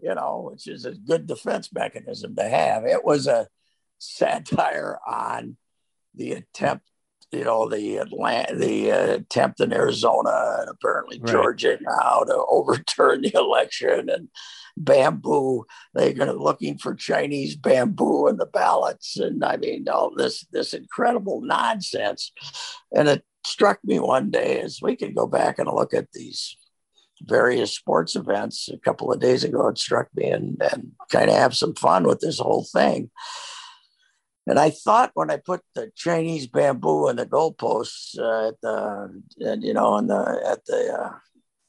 you 0.00 0.14
know, 0.14 0.48
which 0.50 0.66
is 0.66 0.84
a 0.84 0.92
good 0.92 1.26
defense 1.26 1.72
mechanism 1.72 2.34
to 2.36 2.48
have. 2.48 2.84
It 2.84 3.04
was 3.04 3.26
a 3.26 3.48
satire 3.98 4.98
on 5.06 5.56
the 6.14 6.32
attempt, 6.32 6.86
you 7.30 7.44
know, 7.44 7.68
the 7.68 7.96
Atlanta, 7.96 8.56
the 8.56 8.92
uh, 8.92 9.12
attempt 9.14 9.60
in 9.60 9.72
Arizona 9.72 10.58
and 10.60 10.68
apparently 10.68 11.18
right. 11.20 11.32
Georgia 11.32 11.78
now 11.80 12.24
to 12.24 12.44
overturn 12.48 13.22
the 13.22 13.34
election, 13.34 14.10
and 14.10 14.28
bamboo. 14.76 15.64
They're 15.94 16.12
going 16.12 16.28
to 16.28 16.42
looking 16.42 16.78
for 16.78 16.94
Chinese 16.94 17.56
bamboo 17.56 18.28
in 18.28 18.36
the 18.36 18.46
ballots, 18.46 19.16
and 19.16 19.44
I 19.44 19.56
mean 19.56 19.88
all 19.88 20.14
this 20.14 20.46
this 20.52 20.74
incredible 20.74 21.40
nonsense. 21.42 22.32
And 22.94 23.08
it 23.08 23.24
struck 23.44 23.78
me 23.84 23.98
one 23.98 24.30
day 24.30 24.60
as 24.60 24.80
we 24.82 24.96
could 24.96 25.14
go 25.14 25.26
back 25.26 25.58
and 25.58 25.68
look 25.68 25.94
at 25.94 26.12
these 26.12 26.56
various 27.22 27.74
sports 27.74 28.16
events 28.16 28.68
a 28.68 28.78
couple 28.78 29.12
of 29.12 29.20
days 29.20 29.44
ago. 29.44 29.68
It 29.68 29.78
struck 29.78 30.08
me 30.14 30.30
and 30.30 30.60
and 30.60 30.92
kind 31.10 31.30
of 31.30 31.36
have 31.36 31.54
some 31.54 31.74
fun 31.74 32.04
with 32.04 32.20
this 32.20 32.38
whole 32.38 32.64
thing. 32.64 33.10
And 34.46 34.58
I 34.58 34.70
thought 34.70 35.12
when 35.14 35.30
I 35.30 35.36
put 35.36 35.60
the 35.74 35.92
Chinese 35.94 36.48
bamboo 36.48 37.08
in 37.08 37.16
the 37.16 37.26
goalposts 37.26 38.18
uh, 38.18 38.48
at 38.48 38.60
the, 38.60 39.22
and, 39.38 39.62
you 39.62 39.72
know, 39.72 39.96
in 39.98 40.08
the 40.08 40.42
at 40.44 40.64
the 40.66 40.92
uh, 40.92 41.12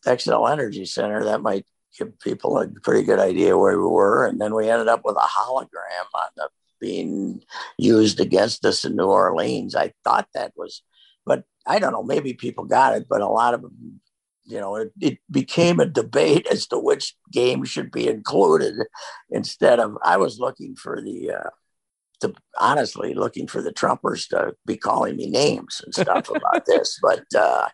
Xcel 0.07 0.51
Energy 0.51 0.85
Center, 0.85 1.23
that 1.23 1.41
might 1.41 1.67
give 1.97 2.19
people 2.19 2.57
a 2.57 2.67
pretty 2.81 3.03
good 3.03 3.19
idea 3.19 3.57
where 3.57 3.77
we 3.77 3.87
were. 3.87 4.25
And 4.25 4.41
then 4.41 4.55
we 4.55 4.69
ended 4.69 4.87
up 4.87 5.01
with 5.05 5.15
a 5.15 5.19
hologram 5.19 6.07
on 6.15 6.29
the 6.35 6.49
being 6.81 7.43
used 7.77 8.19
against 8.19 8.65
us 8.65 8.83
in 8.83 8.95
New 8.95 9.05
Orleans. 9.05 9.75
I 9.75 9.93
thought 10.03 10.27
that 10.33 10.51
was, 10.57 10.81
but 11.25 11.43
I 11.65 11.79
don't 11.79 11.93
know, 11.93 12.03
maybe 12.03 12.33
people 12.33 12.65
got 12.65 12.95
it, 12.95 13.05
but 13.09 13.21
a 13.21 13.27
lot 13.27 13.53
of 13.53 13.61
them, 13.61 14.01
you 14.45 14.59
know, 14.59 14.75
it, 14.75 14.91
it 14.99 15.19
became 15.31 15.79
a 15.79 15.85
debate 15.85 16.47
as 16.51 16.67
to 16.67 16.79
which 16.79 17.15
game 17.31 17.63
should 17.63 17.91
be 17.91 18.07
included 18.07 18.75
instead 19.29 19.79
of, 19.79 19.97
I 20.03 20.17
was 20.17 20.39
looking 20.39 20.75
for 20.75 21.01
the, 21.01 21.31
uh, 21.31 21.49
to 22.21 22.33
honestly 22.59 23.13
looking 23.13 23.47
for 23.47 23.61
the 23.61 23.73
Trumpers 23.73 24.27
to 24.29 24.55
be 24.65 24.77
calling 24.77 25.17
me 25.17 25.29
names 25.29 25.81
and 25.83 25.93
stuff 25.93 26.29
about 26.35 26.65
this, 26.65 26.99
but 27.01 27.25
uh, 27.37 27.67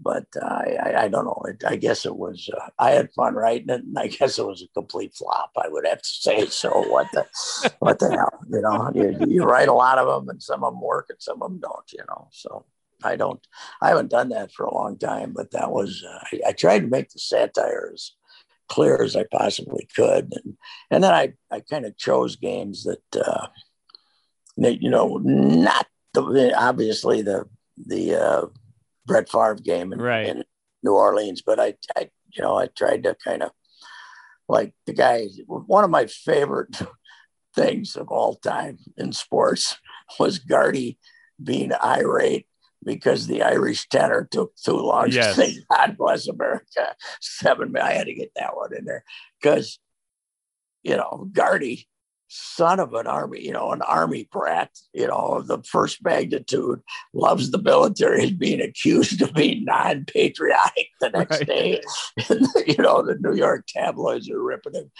but 0.00 0.26
uh, 0.40 0.46
I, 0.46 0.94
I 1.04 1.08
don't 1.08 1.24
know. 1.24 1.42
I 1.66 1.76
guess 1.76 2.04
it 2.04 2.14
was. 2.14 2.50
Uh, 2.54 2.68
I 2.78 2.90
had 2.90 3.12
fun 3.12 3.34
writing 3.34 3.70
it, 3.70 3.82
and 3.82 3.98
I 3.98 4.06
guess 4.18 4.38
it 4.38 4.46
was 4.46 4.62
a 4.62 4.68
complete 4.78 5.14
flop. 5.14 5.52
I 5.56 5.68
would 5.68 5.86
have 5.86 6.02
to 6.02 6.08
say. 6.08 6.46
So 6.46 6.82
what 6.90 7.08
the 7.12 7.26
what 7.78 7.98
the 7.98 8.10
hell? 8.10 8.40
You 8.50 8.60
know, 8.60 8.90
you, 8.94 9.26
you 9.26 9.42
write 9.44 9.68
a 9.68 9.74
lot 9.74 9.98
of 9.98 10.06
them, 10.06 10.28
and 10.28 10.42
some 10.42 10.62
of 10.62 10.74
them 10.74 10.82
work, 10.82 11.06
and 11.08 11.20
some 11.20 11.42
of 11.42 11.50
them 11.50 11.60
don't. 11.60 11.92
You 11.92 12.04
know, 12.08 12.28
so 12.30 12.66
I 13.02 13.16
don't. 13.16 13.40
I 13.82 13.88
haven't 13.88 14.10
done 14.10 14.30
that 14.30 14.52
for 14.52 14.64
a 14.64 14.74
long 14.74 14.98
time, 14.98 15.32
but 15.34 15.50
that 15.52 15.70
was. 15.70 16.04
Uh, 16.06 16.18
I, 16.32 16.48
I, 16.48 16.52
tried 16.52 16.80
to 16.80 16.86
make 16.86 17.10
the 17.10 17.18
satire 17.18 17.90
as 17.92 18.12
clear 18.68 19.02
as 19.02 19.16
I 19.16 19.24
possibly 19.30 19.88
could, 19.94 20.32
and 20.32 20.56
and 20.90 21.04
then 21.04 21.12
I 21.12 21.34
I 21.50 21.60
kind 21.60 21.84
of 21.84 21.96
chose 21.96 22.36
games 22.36 22.84
that 22.84 23.22
uh, 23.22 23.48
you 24.56 24.90
know 24.90 25.20
not 25.22 25.86
the 26.14 26.54
obviously 26.56 27.22
the 27.22 27.44
the 27.76 28.14
uh, 28.14 28.46
Brett 29.06 29.28
Favre 29.28 29.56
game 29.56 29.92
in, 29.92 30.00
right. 30.00 30.26
in 30.26 30.44
New 30.82 30.94
Orleans, 30.94 31.42
but 31.44 31.60
I, 31.60 31.74
I, 31.96 32.10
you 32.30 32.42
know, 32.42 32.56
I 32.56 32.66
tried 32.66 33.04
to 33.04 33.16
kind 33.22 33.42
of 33.42 33.50
like 34.48 34.74
the 34.86 34.92
guy. 34.92 35.28
One 35.46 35.84
of 35.84 35.90
my 35.90 36.06
favorite 36.06 36.80
things 37.54 37.96
of 37.96 38.08
all 38.08 38.36
time 38.36 38.78
in 38.96 39.12
sports 39.12 39.78
was 40.18 40.38
Gardy 40.38 40.98
being 41.42 41.72
irate 41.72 42.46
because 42.86 43.26
the 43.26 43.42
Irish 43.42 43.88
tenor 43.88 44.26
took 44.30 44.54
too 44.56 44.78
long 44.78 45.10
yes. 45.10 45.36
to 45.36 45.44
sing 45.44 45.62
God 45.70 45.96
Bless 45.98 46.28
America. 46.28 46.94
Seven, 47.20 47.76
I 47.76 47.92
had 47.92 48.06
to 48.06 48.14
get 48.14 48.32
that 48.36 48.56
one 48.56 48.74
in 48.74 48.86
there 48.86 49.04
because, 49.40 49.78
you 50.82 50.96
know, 50.96 51.28
Gardy 51.32 51.86
son 52.28 52.80
of 52.80 52.92
an 52.94 53.06
army, 53.06 53.44
you 53.44 53.52
know, 53.52 53.70
an 53.72 53.82
army 53.82 54.28
brat, 54.30 54.70
you 54.92 55.06
know, 55.06 55.14
of 55.14 55.46
the 55.46 55.62
first 55.62 56.02
magnitude, 56.04 56.80
loves 57.12 57.50
the 57.50 57.62
military, 57.62 58.24
is 58.24 58.30
being 58.32 58.60
accused 58.60 59.22
of 59.22 59.32
being 59.34 59.64
non-patriotic 59.64 60.88
the 61.00 61.10
next 61.14 61.38
right. 61.38 61.46
day. 61.46 61.82
you 62.66 62.82
know, 62.82 63.02
the 63.02 63.16
New 63.20 63.34
York 63.34 63.66
tabloids 63.68 64.30
are 64.30 64.42
ripping 64.42 64.74
him. 64.74 64.90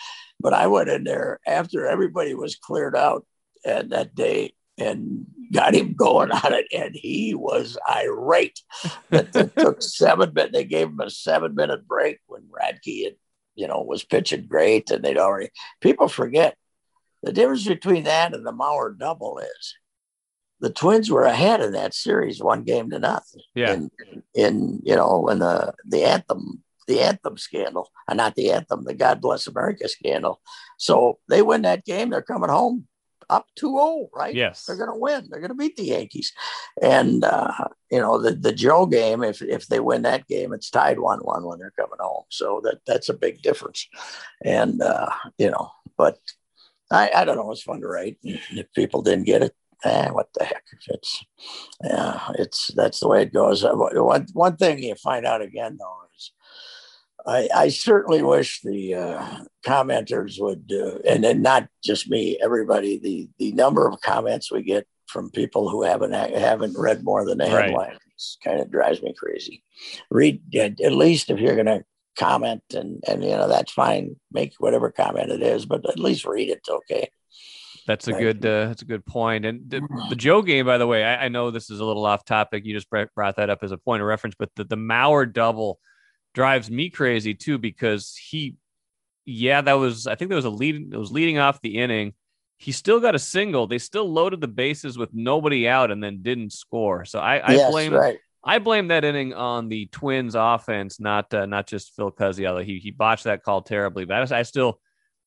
But 0.41 0.55
I 0.55 0.67
went 0.67 0.89
in 0.89 1.05
there 1.05 1.41
after 1.47 1.87
everybody 1.87 2.35
was 2.35 2.57
cleared 2.57 2.97
out 2.97 3.27
and 3.65 3.91
that 3.91 4.15
day 4.15 4.53
and 4.79 5.27
got 5.53 5.75
him 5.75 5.95
going 5.95 6.31
on 6.31 6.53
it, 6.53 6.67
and 6.73 6.95
he 6.95 7.35
was 7.35 7.79
irate. 7.89 8.61
That 9.11 9.33
took 9.57 9.83
seven 9.83 10.33
minutes. 10.35 10.53
They 10.53 10.65
gave 10.65 10.89
him 10.89 11.01
a 11.01 11.11
seven-minute 11.11 11.87
break 11.87 12.19
when 12.27 12.43
Radke 12.43 13.05
had, 13.05 13.15
you 13.55 13.69
know, 13.69 13.83
was 13.83 14.05
pitching 14.05 14.47
great, 14.47 14.91
and 14.91 15.05
they'd 15.05 15.19
already. 15.19 15.51
People 15.81 16.09
forget 16.09 16.57
the 17.23 17.33
difference 17.33 17.67
between 17.67 18.05
that 18.05 18.35
and 18.35 18.47
the 18.47 18.53
Mauer 18.53 18.97
double 18.97 19.39
is 19.39 19.75
the 20.61 20.71
Twins 20.71 21.11
were 21.11 21.25
ahead 21.25 21.61
in 21.61 21.73
that 21.73 21.95
series, 21.95 22.43
one 22.43 22.63
game 22.63 22.91
to 22.91 22.99
nothing. 22.99 23.43
Yeah. 23.55 23.75
In, 23.75 23.91
in 24.35 24.81
you 24.85 24.97
know, 24.97 25.29
in 25.29 25.39
the 25.39 25.75
the 25.85 26.05
anthem, 26.05 26.63
the 26.87 27.01
anthem 27.01 27.37
scandal, 27.37 27.91
and 28.09 28.21
uh, 28.21 28.25
not 28.25 28.35
the 28.37 28.53
anthem, 28.53 28.85
the 28.85 28.95
God 28.95 29.21
Bless 29.21 29.47
America 29.47 29.89
scandal. 29.89 30.41
So 30.79 31.19
they 31.29 31.43
win 31.43 31.63
that 31.63 31.85
game, 31.85 32.11
they're 32.11 32.23
coming 32.23 32.51
home 32.51 32.87
up 33.31 33.47
2-0, 33.59 34.09
right? 34.15 34.35
Yes. 34.35 34.65
They're 34.65 34.77
going 34.77 34.93
to 34.93 34.99
win. 34.99 35.27
They're 35.29 35.41
going 35.41 35.51
to 35.51 35.55
beat 35.55 35.77
the 35.77 35.85
Yankees. 35.85 36.33
And, 36.81 37.25
uh, 37.25 37.53
you 37.91 38.01
know, 38.01 38.21
the, 38.21 38.33
the 38.33 38.53
Joe 38.53 38.87
game, 38.87 39.23
if, 39.23 39.43
if 39.43 39.67
they 39.67 39.81
win 39.81 40.03
that 40.03 40.27
game, 40.27 40.53
it's 40.53 40.71
tied 40.71 40.99
1-1 40.99 41.43
when 41.45 41.59
they're 41.59 41.73
coming 41.79 41.99
home. 42.01 42.25
So 42.31 42.61
that 42.65 42.81
that's 42.87 43.09
a 43.09 43.15
big 43.15 43.43
difference. 43.43 43.89
And, 44.45 44.81
uh, 44.83 45.11
you 45.39 45.51
know, 45.51 45.71
but 45.97 46.19
I, 46.91 47.11
I 47.15 47.25
don't 47.25 47.37
know. 47.37 47.51
It's 47.51 47.63
fun 47.63 47.81
to 47.81 47.89
write. 47.89 48.19
If 48.23 48.73
people 48.75 49.03
didn't 49.03 49.25
get 49.27 49.43
it, 49.43 49.55
eh, 49.85 50.11
what 50.11 50.29
the 50.35 50.45
heck? 50.45 50.65
It's 50.89 51.25
yeah, 51.83 52.29
it's 52.39 52.69
that's 52.69 53.01
the 53.01 53.09
way 53.09 53.23
it 53.23 53.33
goes. 53.33 53.65
Uh, 53.65 53.75
one 53.75 54.27
one 54.33 54.57
thing 54.57 54.83
you 54.83 54.95
find 54.95 55.27
out 55.27 55.43
again 55.43 55.77
though 55.79 56.06
I, 57.27 57.49
I 57.55 57.69
certainly 57.69 58.23
wish 58.23 58.61
the 58.61 58.95
uh, 58.95 59.45
commenters 59.67 60.41
would, 60.41 60.71
uh, 60.73 60.99
and 61.09 61.25
then 61.25 61.43
not 61.43 61.69
just 61.83 62.09
me, 62.09 62.39
everybody. 62.41 62.99
The 62.99 63.29
the 63.39 63.53
number 63.53 63.89
of 63.89 64.01
comments 64.01 64.53
we 64.53 64.63
get 64.63 64.87
from 65.07 65.31
people 65.31 65.69
who 65.69 65.83
haven't 65.83 66.13
haven't 66.13 66.79
read 66.79 67.03
more 67.03 67.25
than 67.25 67.39
the 67.39 67.49
headlines 67.49 67.99
right. 68.45 68.51
kind 68.51 68.61
of 68.61 68.71
drives 68.71 69.03
me 69.03 69.15
crazy. 69.19 69.65
Read 70.11 70.55
at 70.55 70.93
least 70.93 71.31
if 71.31 71.41
you're 71.41 71.55
going 71.55 71.67
to 71.67 71.85
comment 72.17 72.63
and 72.75 73.03
and 73.07 73.23
you 73.23 73.31
know 73.31 73.47
that's 73.47 73.73
fine 73.73 74.17
make 74.33 74.55
whatever 74.59 74.91
comment 74.91 75.31
it 75.31 75.43
is 75.43 75.67
but 75.67 75.87
at 75.89 75.99
least 75.99 76.25
read 76.25 76.49
it 76.49 76.67
okay 76.69 77.09
that's 77.87 78.09
a 78.09 78.13
good 78.13 78.45
uh, 78.45 78.67
that's 78.67 78.83
a 78.83 78.87
good 78.87 79.05
point. 79.05 79.45
point 79.45 79.45
and 79.45 79.71
the, 79.71 80.07
the 80.09 80.17
joe 80.17 80.43
game 80.43 80.67
by 80.67 80.79
the 80.79 80.87
way 80.87 81.05
I, 81.05 81.27
I, 81.27 81.29
know 81.29 81.51
this 81.51 81.71
is 81.71 81.79
a 81.79 81.85
little 81.85 82.07
off 82.07 82.25
topic 82.25 82.65
you 82.65 82.75
just 82.75 82.89
brought 82.91 83.37
that 83.37 83.51
up 83.51 83.63
as 83.63 83.71
a 83.71 83.79
point 83.79 84.03
of 84.03 84.09
reference 84.09 84.35
but 84.39 84.51
the, 84.57 84.65
the 84.65 84.77
mauer 84.77 85.31
double 85.31 85.79
drives 86.37 86.71
me 86.71 86.91
crazy 86.91 87.33
too 87.33 87.57
because 87.57 88.15
he 88.15 88.57
yeah 89.25 89.63
that 89.63 89.73
was 89.73 90.07
i 90.07 90.15
think 90.15 90.29
that 90.29 90.37
was 90.37 90.45
a 90.45 90.51
lead 90.51 90.93
it 90.93 90.97
was 90.97 91.11
leading 91.11 91.39
off 91.39 91.63
the 91.63 91.79
inning 91.79 92.13
he 92.59 92.73
still 92.73 93.01
got 93.01 93.15
a 93.15 93.19
single 93.19 93.67
they 93.67 93.79
still 93.79 94.13
loaded 94.13 94.43
the 94.43 94.47
bases 94.47 94.99
with 94.99 95.09
nobody 95.15 95.67
out 95.67 95.91
and 95.91 96.05
then 96.05 96.21
didn't 96.21 96.53
score 96.53 97.07
so 97.07 97.19
i, 97.19 97.39
I 97.39 97.53
yes, 97.53 97.71
blame 97.71 97.95
right. 97.95 98.19
I 98.49 98.61
blame 98.61 98.89
that 98.89 99.05
inning 99.05 99.35
on 99.35 99.69
the 99.69 99.87
Twins 99.87 100.37
offense, 100.37 101.01
not 101.01 101.35
uh, 101.35 101.47
not 101.47 101.67
just 101.67 101.97
Phil 101.97 102.13
Cuzziela. 102.13 102.63
He 102.63 102.79
he 102.79 102.93
botched 102.93 103.25
that 103.25 103.43
call 103.43 103.63
terribly, 103.63 104.05
but 104.05 104.33
I, 104.33 104.39
I, 104.39 104.43
still 104.45 104.79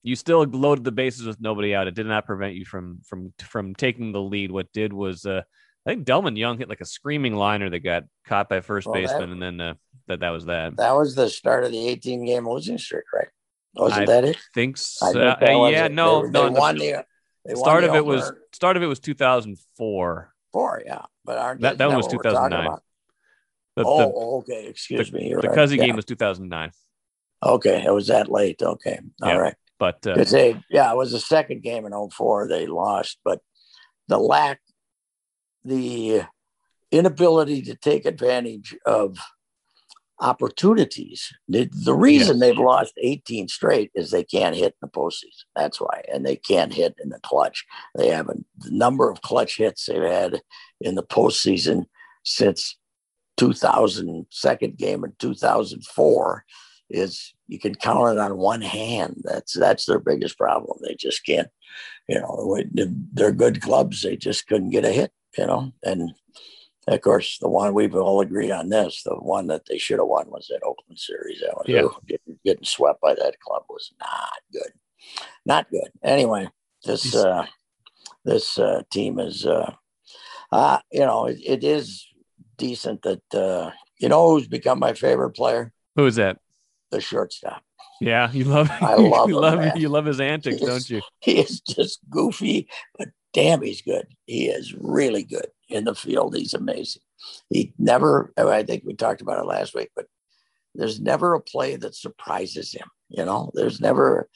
you 0.03 0.15
still 0.15 0.43
loaded 0.43 0.85
the 0.85 0.93
bases 0.93 1.25
with 1.25 1.41
nobody 1.41 1.75
out. 1.75 1.87
It 1.87 1.95
did 1.95 2.05
not 2.05 2.25
prevent 2.25 2.55
you 2.55 2.63
from 2.63 3.01
from 3.03 3.33
from 3.39 3.75
taking 3.75 4.13
the 4.13 4.21
lead. 4.21 4.51
What 4.51 4.71
did 4.71 4.93
was 4.93 5.25
uh, 5.25 5.41
I 5.89 5.93
think 5.93 6.05
Delmon 6.05 6.37
Young 6.37 6.59
hit 6.59 6.69
like 6.69 6.81
a 6.81 6.85
screaming 6.85 7.35
liner 7.35 7.69
that 7.69 7.79
got 7.79 8.03
caught 8.25 8.47
by 8.47 8.61
first 8.61 8.85
well, 8.85 8.93
baseman, 8.93 9.29
that, 9.29 9.31
and 9.31 9.41
then 9.41 9.61
uh, 9.61 9.73
that 10.07 10.19
that 10.19 10.29
was 10.29 10.45
that. 10.45 10.77
That 10.77 10.95
was 10.95 11.15
the 11.15 11.29
start 11.29 11.63
of 11.63 11.71
the 11.71 11.87
18 11.87 12.25
game 12.25 12.47
losing 12.47 12.77
streak, 12.77 13.05
right? 13.11 13.27
Wasn't 13.73 14.03
I 14.03 14.05
that 14.05 14.23
it? 14.23 14.37
Think 14.53 14.77
so. 14.77 15.07
I 15.07 15.35
think 15.39 15.49
uh, 15.49 15.67
yeah, 15.67 15.85
it. 15.85 15.91
no, 15.91 16.25
they, 16.25 16.31
no. 16.31 16.49
They 16.49 16.59
won 16.59 16.77
the, 16.77 17.05
they 17.43 17.55
start 17.55 17.81
won 17.81 17.89
of 17.89 17.95
it 17.95 18.05
was 18.05 18.31
start 18.53 18.77
of 18.77 18.83
it 18.83 18.85
was 18.85 18.99
2004. 18.99 20.33
Four, 20.51 20.81
yeah, 20.85 21.01
but 21.25 21.37
aren't 21.39 21.61
that, 21.61 21.79
that, 21.79 21.89
that 21.89 21.95
was 21.95 22.07
2009. 22.07 22.77
The, 23.75 23.83
oh, 23.85 23.97
the, 23.97 24.53
okay. 24.53 24.67
Excuse 24.67 25.09
the, 25.09 25.17
me. 25.17 25.29
You're 25.29 25.41
the 25.41 25.49
right. 25.49 25.57
Cuzzi 25.57 25.77
yeah. 25.77 25.87
game 25.87 25.95
was 25.95 26.05
2009. 26.05 26.71
Okay. 27.41 27.83
It 27.85 27.93
was 27.93 28.07
that 28.07 28.29
late. 28.29 28.61
Okay. 28.61 28.99
All 29.21 29.29
yeah. 29.29 29.37
right. 29.37 29.55
But 29.79 30.05
uh, 30.05 30.23
they, 30.23 30.61
yeah, 30.69 30.91
it 30.91 30.97
was 30.97 31.13
the 31.13 31.19
second 31.19 31.63
game 31.63 31.85
in 31.85 32.09
04 32.09 32.47
they 32.47 32.67
lost, 32.67 33.17
but 33.23 33.39
the 34.09 34.17
lack, 34.17 34.59
the 35.63 36.23
inability 36.91 37.61
to 37.63 37.75
take 37.75 38.05
advantage 38.05 38.75
of 38.85 39.17
opportunities. 40.19 41.31
The, 41.47 41.69
the 41.71 41.93
reason 41.93 42.37
yes. 42.37 42.39
they've 42.39 42.57
lost 42.57 42.93
18 43.01 43.47
straight 43.47 43.91
is 43.95 44.11
they 44.11 44.23
can't 44.23 44.55
hit 44.55 44.75
in 44.81 44.81
the 44.81 44.87
postseason. 44.87 45.45
That's 45.55 45.79
why. 45.79 46.03
And 46.11 46.25
they 46.25 46.35
can't 46.35 46.73
hit 46.73 46.95
in 47.01 47.09
the 47.09 47.19
clutch. 47.19 47.65
They 47.95 48.09
have 48.09 48.29
a 48.29 48.35
the 48.57 48.71
number 48.71 49.09
of 49.09 49.21
clutch 49.21 49.57
hits 49.57 49.85
they've 49.85 50.01
had 50.01 50.41
in 50.81 50.95
the 50.95 51.03
postseason 51.03 51.85
since 52.23 52.77
2000 53.37 54.25
second 54.29 54.77
game 54.77 55.05
in 55.05 55.13
2004 55.19 56.45
is 56.89 57.33
you 57.47 57.59
can 57.59 57.75
count 57.75 58.17
it 58.17 58.19
on 58.19 58.37
one 58.37 58.61
hand. 58.61 59.21
That's 59.23 59.53
that's 59.53 59.85
their 59.85 59.99
biggest 59.99 60.37
problem. 60.37 60.79
They 60.81 60.95
just 60.95 61.25
can't, 61.25 61.47
you 62.07 62.19
know, 62.19 62.61
they're 63.13 63.31
good 63.31 63.61
clubs. 63.61 64.01
They 64.01 64.17
just 64.17 64.47
couldn't 64.47 64.71
get 64.71 64.85
a 64.85 64.91
hit, 64.91 65.11
you 65.39 65.47
know. 65.47 65.71
And 65.83 66.13
of 66.87 67.01
course, 67.01 67.37
the 67.39 67.47
one 67.47 67.73
we've 67.73 67.95
all 67.95 68.21
agreed 68.21 68.51
on 68.51 68.69
this, 68.69 69.03
the 69.03 69.15
one 69.15 69.47
that 69.47 69.63
they 69.67 69.77
should 69.77 69.99
have 69.99 70.07
won 70.07 70.29
was 70.29 70.47
that 70.49 70.63
Oakland 70.65 70.99
series. 70.99 71.41
That 71.41 71.55
was 71.55 71.65
yeah. 71.67 72.17
getting 72.43 72.63
swept 72.63 72.99
by 73.01 73.13
that 73.13 73.39
club 73.39 73.63
was 73.69 73.93
not 73.99 74.41
good, 74.51 74.71
not 75.45 75.69
good. 75.69 75.89
Anyway, 76.03 76.49
this 76.83 77.15
uh, 77.15 77.45
this 78.25 78.59
uh, 78.59 78.81
team 78.91 79.19
is, 79.19 79.45
uh, 79.45 79.73
uh, 80.51 80.79
you 80.91 81.01
know, 81.05 81.27
it, 81.27 81.37
it 81.45 81.63
is 81.63 82.05
decent. 82.57 83.03
That 83.03 83.33
uh, 83.33 83.71
you 83.99 84.09
know 84.09 84.31
who's 84.31 84.47
become 84.47 84.79
my 84.79 84.93
favorite 84.93 85.31
player? 85.31 85.71
Who 85.95 86.05
is 86.05 86.15
that? 86.15 86.37
The 86.91 87.01
shortstop. 87.01 87.61
Yeah, 88.01 88.31
you 88.31 88.45
love. 88.45 88.69
I 88.71 88.95
love 88.95 89.29
you 89.29 89.35
him, 89.35 89.41
love 89.41 89.59
man. 89.59 89.77
you 89.77 89.89
love 89.89 90.05
his 90.05 90.19
antics, 90.19 90.61
is- 90.61 90.67
don't 90.67 90.89
you? 90.89 91.01
He 91.19 91.39
is 91.39 91.59
just 91.61 91.99
goofy, 92.09 92.67
but 92.97 93.09
damn, 93.33 93.61
he's 93.61 93.81
good. 93.81 94.07
He 94.25 94.47
is 94.47 94.73
really 94.73 95.23
good 95.23 95.47
in 95.69 95.85
the 95.85 95.95
field. 95.95 96.35
He's 96.35 96.53
amazing. 96.53 97.01
He 97.49 97.73
never. 97.77 98.33
Oh, 98.37 98.49
I 98.49 98.63
think 98.63 98.83
we 98.85 98.93
talked 98.93 99.21
about 99.21 99.39
it 99.39 99.47
last 99.47 99.75
week, 99.75 99.89
but 99.95 100.07
there's 100.75 100.99
never 100.99 101.33
a 101.33 101.41
play 101.41 101.75
that 101.75 101.95
surprises 101.95 102.71
him. 102.71 102.87
You 103.09 103.25
know, 103.25 103.51
there's 103.53 103.81
never 103.81 104.29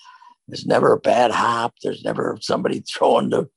there's 0.47 0.65
never 0.65 0.93
a 0.93 0.99
bad 0.99 1.31
hop. 1.31 1.75
There's 1.81 2.03
never 2.03 2.37
somebody 2.41 2.79
throwing 2.93 3.29
the 3.29 3.49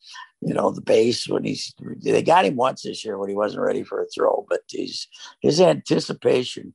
you 0.43 0.55
know 0.55 0.71
the 0.71 0.83
base 0.83 1.28
when 1.28 1.45
he's 1.45 1.75
they 2.02 2.23
got 2.23 2.45
him 2.45 2.57
once 2.57 2.83
this 2.83 3.05
year 3.05 3.19
when 3.19 3.28
he 3.28 3.35
wasn't 3.35 3.62
ready 3.62 3.83
for 3.83 4.02
a 4.02 4.07
throw, 4.07 4.47
but 4.49 4.61
he's 4.69 5.09
his 5.40 5.61
anticipation. 5.61 6.75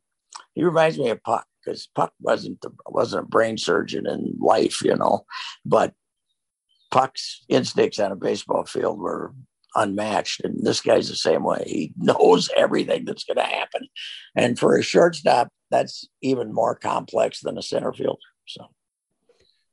He 0.54 0.64
reminds 0.64 0.98
me 0.98 1.10
of 1.10 1.24
Puck 1.24 1.46
because 1.64 1.88
Puck 1.96 2.14
wasn't 2.20 2.60
the, 2.62 2.72
wasn't 2.88 3.24
a 3.24 3.28
brain 3.28 3.58
surgeon 3.58 4.08
in 4.08 4.36
life, 4.40 4.82
you 4.82 4.96
know, 4.96 5.26
but 5.66 5.94
Puck's 6.92 7.44
instincts 7.50 8.00
on 8.00 8.12
a 8.12 8.16
baseball 8.16 8.66
field 8.66 9.00
were 9.00 9.34
unmatched. 9.76 10.42
And 10.42 10.64
this 10.66 10.82
guy's 10.82 11.10
the 11.10 11.16
same 11.16 11.44
way. 11.44 11.64
He 11.66 11.94
knows 11.98 12.50
everything 12.56 13.06
that's 13.06 13.24
going 13.24 13.38
to 13.38 13.44
happen. 13.44 13.88
And 14.36 14.58
for 14.58 14.78
a 14.78 14.84
shortstop, 14.84 15.50
that's 15.70 16.08
even 16.22 16.54
more 16.54 16.76
complex 16.76 17.40
than 17.40 17.58
a 17.58 17.62
center 17.62 17.94
fielder. 17.94 18.20
So 18.46 18.68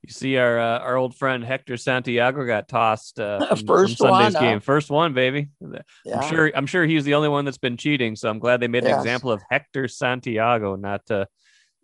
You 0.04 0.12
see, 0.12 0.36
our 0.36 0.58
uh, 0.58 0.78
our 0.78 0.96
old 0.96 1.16
friend 1.16 1.44
Hector 1.44 1.76
Santiago 1.76 2.46
got 2.46 2.68
tossed 2.68 3.18
uh, 3.18 3.38
from, 3.48 3.56
from 3.58 3.66
First 3.66 3.98
Sunday's 3.98 4.34
one, 4.34 4.42
game. 4.42 4.60
First 4.60 4.90
one, 4.90 5.14
baby. 5.14 5.48
yeah, 6.04 6.20
I'm 6.20 6.30
sure. 6.30 6.52
I'm 6.54 6.66
sure 6.66 6.86
he's 6.86 7.04
the 7.04 7.14
only 7.14 7.28
one 7.28 7.44
that's 7.44 7.58
been 7.58 7.76
cheating. 7.76 8.14
So 8.14 8.30
I'm 8.30 8.38
glad 8.38 8.60
they 8.60 8.68
made 8.68 8.84
an 8.84 8.96
example 8.96 9.32
of 9.32 9.42
Hector 9.50 9.88
Santiago, 9.88 10.76
not 10.76 11.10
uh, 11.10 11.24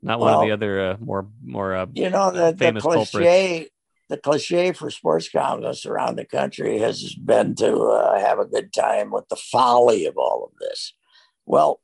not 0.00 0.20
one 0.20 0.34
of 0.34 0.42
the 0.42 0.52
other 0.52 0.90
uh, 0.90 0.96
more 1.00 1.26
more. 1.42 1.74
Uh, 1.74 1.86
you 1.92 2.10
know 2.10 2.30
the, 2.30 2.52
the 2.52 2.56
famous 2.56 2.84
cliche. 2.84 3.68
The 4.08 4.18
cliche 4.18 4.72
for 4.72 4.90
sports 4.90 5.28
columnists 5.30 5.86
around 5.86 6.16
the 6.16 6.26
country 6.26 6.78
has 6.78 7.14
been 7.14 7.54
to 7.56 7.74
uh, 7.84 8.18
have 8.20 8.38
a 8.38 8.44
good 8.44 8.72
time 8.72 9.10
with 9.10 9.28
the 9.28 9.36
folly 9.36 10.04
of 10.06 10.18
all 10.18 10.44
of 10.44 10.58
this. 10.60 10.92
Well, 11.46 11.80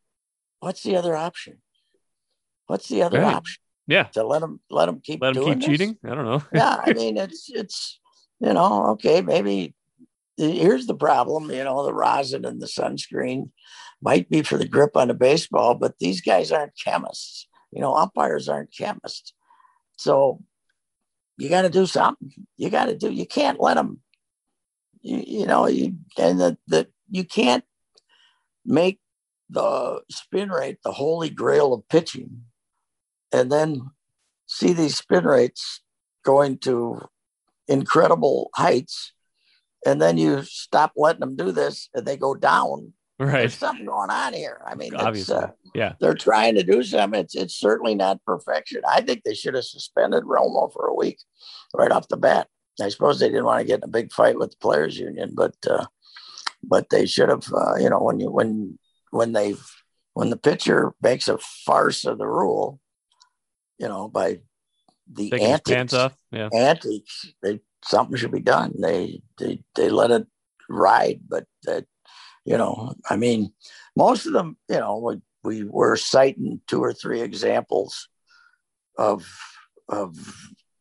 what's 0.60 0.82
the 0.82 0.96
other 0.96 1.16
option? 1.16 1.62
What's 2.66 2.88
the 2.88 3.02
other 3.02 3.20
Right. 3.20 3.34
option? 3.34 3.60
yeah, 3.86 4.04
To 4.12 4.22
let 4.24 4.40
them 4.40 4.60
let 4.70 4.86
them 4.86 5.00
keep 5.02 5.20
let 5.22 5.34
doing 5.34 5.58
keep 5.58 5.60
this? 5.60 5.66
cheating. 5.66 5.98
I 6.04 6.14
don't 6.14 6.24
know. 6.26 6.42
yeah, 6.52 6.76
I 6.84 6.92
mean 6.94 7.16
it's 7.16 7.48
it's 7.50 7.98
you 8.38 8.52
know 8.52 8.86
okay 8.92 9.22
maybe 9.22 9.74
here's 10.36 10.86
the 10.86 10.94
problem 10.94 11.50
you 11.50 11.64
know 11.64 11.84
the 11.84 11.92
rosin 11.92 12.44
and 12.46 12.60
the 12.62 12.66
sunscreen 12.66 13.50
might 14.02 14.30
be 14.30 14.40
for 14.42 14.56
the 14.56 14.68
grip 14.68 14.96
on 14.96 15.10
a 15.10 15.14
baseball, 15.14 15.74
but 15.74 15.98
these 15.98 16.20
guys 16.20 16.52
aren't 16.52 16.72
chemists. 16.82 17.46
You 17.72 17.80
know, 17.80 17.94
umpires 17.94 18.48
aren't 18.48 18.72
chemists, 18.76 19.32
so 19.96 20.42
you 21.40 21.48
got 21.48 21.62
to 21.62 21.70
do 21.70 21.86
something. 21.86 22.32
You 22.56 22.68
got 22.70 22.86
to 22.86 22.96
do. 22.96 23.10
You 23.10 23.26
can't 23.26 23.60
let 23.60 23.74
them. 23.74 24.00
You, 25.00 25.24
you 25.26 25.46
know, 25.46 25.66
you 25.66 25.94
and 26.18 26.38
the, 26.38 26.58
the 26.66 26.86
you 27.10 27.24
can't 27.24 27.64
make 28.64 29.00
the 29.48 30.02
spin 30.10 30.50
rate 30.50 30.78
the 30.84 30.92
holy 30.92 31.30
grail 31.30 31.72
of 31.72 31.88
pitching, 31.88 32.42
and 33.32 33.50
then 33.50 33.90
see 34.46 34.72
these 34.74 34.96
spin 34.96 35.24
rates 35.24 35.80
going 36.24 36.58
to 36.58 37.08
incredible 37.66 38.50
heights, 38.54 39.12
and 39.86 40.02
then 40.02 40.18
you 40.18 40.42
stop 40.42 40.92
letting 40.96 41.20
them 41.20 41.36
do 41.36 41.52
this, 41.52 41.88
and 41.94 42.04
they 42.04 42.18
go 42.18 42.34
down. 42.34 42.92
Right. 43.26 43.32
There's 43.40 43.54
something 43.58 43.86
going 43.86 44.10
on 44.10 44.32
here. 44.32 44.60
I 44.66 44.74
mean, 44.74 44.94
Obviously. 44.94 45.36
uh, 45.36 45.48
Yeah. 45.74 45.92
they're 46.00 46.14
trying 46.14 46.54
to 46.56 46.62
do 46.62 46.82
something. 46.82 47.20
It's 47.20 47.34
it's 47.34 47.54
certainly 47.54 47.94
not 47.94 48.24
perfection. 48.24 48.82
I 48.88 49.00
think 49.02 49.22
they 49.22 49.34
should 49.34 49.54
have 49.54 49.64
suspended 49.64 50.24
Romo 50.24 50.72
for 50.72 50.86
a 50.86 50.94
week 50.94 51.18
right 51.74 51.92
off 51.92 52.08
the 52.08 52.16
bat. 52.16 52.48
I 52.80 52.88
suppose 52.88 53.20
they 53.20 53.28
didn't 53.28 53.44
want 53.44 53.60
to 53.60 53.66
get 53.66 53.78
in 53.80 53.84
a 53.84 53.88
big 53.88 54.10
fight 54.12 54.38
with 54.38 54.52
the 54.52 54.56
players 54.56 54.98
union, 54.98 55.32
but 55.34 55.54
uh, 55.68 55.86
but 56.62 56.88
they 56.90 57.04
should 57.06 57.28
have. 57.28 57.44
Uh, 57.52 57.76
you 57.76 57.90
know, 57.90 58.02
when 58.02 58.20
you 58.20 58.30
when 58.30 58.78
when 59.10 59.32
they 59.32 59.54
when 60.14 60.30
the 60.30 60.36
pitcher 60.38 60.92
makes 61.02 61.28
a 61.28 61.36
farce 61.38 62.04
of 62.06 62.16
the 62.18 62.26
rule, 62.26 62.80
you 63.78 63.86
know, 63.88 64.08
by 64.08 64.40
the 65.12 65.28
Taking 65.30 65.46
antics, 65.48 65.92
off. 65.92 66.14
Yeah. 66.30 66.48
antics, 66.54 67.32
they 67.42 67.60
something 67.84 68.16
should 68.16 68.32
be 68.32 68.40
done. 68.40 68.72
They 68.80 69.20
they 69.38 69.62
they 69.74 69.90
let 69.90 70.10
it 70.10 70.26
ride, 70.68 71.20
but 71.28 71.44
that 71.64 71.84
you 72.44 72.56
know, 72.56 72.94
I 73.08 73.16
mean, 73.16 73.52
most 73.96 74.26
of 74.26 74.32
them, 74.32 74.56
you 74.68 74.78
know, 74.78 74.98
we, 74.98 75.20
we 75.42 75.64
were 75.64 75.96
citing 75.96 76.60
two 76.66 76.80
or 76.82 76.92
three 76.92 77.20
examples 77.20 78.08
of 78.98 79.26
of 79.88 80.16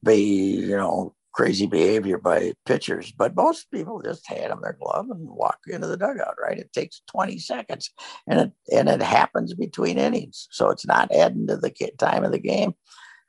be 0.04 0.16
you 0.16 0.78
know 0.78 1.16
crazy 1.32 1.68
behavior 1.68 2.18
by 2.18 2.54
pitchers, 2.66 3.12
but 3.12 3.36
most 3.36 3.72
people 3.72 4.02
just 4.02 4.28
hand 4.28 4.52
them 4.52 4.60
their 4.62 4.78
glove 4.82 5.10
and 5.10 5.30
walk 5.30 5.60
into 5.68 5.88
the 5.88 5.98
dugout. 5.98 6.36
Right? 6.42 6.58
It 6.58 6.74
takes 6.74 7.02
twenty 7.08 7.40
seconds, 7.40 7.92
and 8.28 8.40
it 8.40 8.52
and 8.72 8.90
it 8.90 9.02
happens 9.02 9.54
between 9.54 9.98
innings, 9.98 10.48
so 10.52 10.70
it's 10.70 10.86
not 10.86 11.14
adding 11.14 11.48
to 11.48 11.58
the 11.58 11.72
time 11.98 12.24
of 12.24 12.32
the 12.32 12.40
game. 12.40 12.74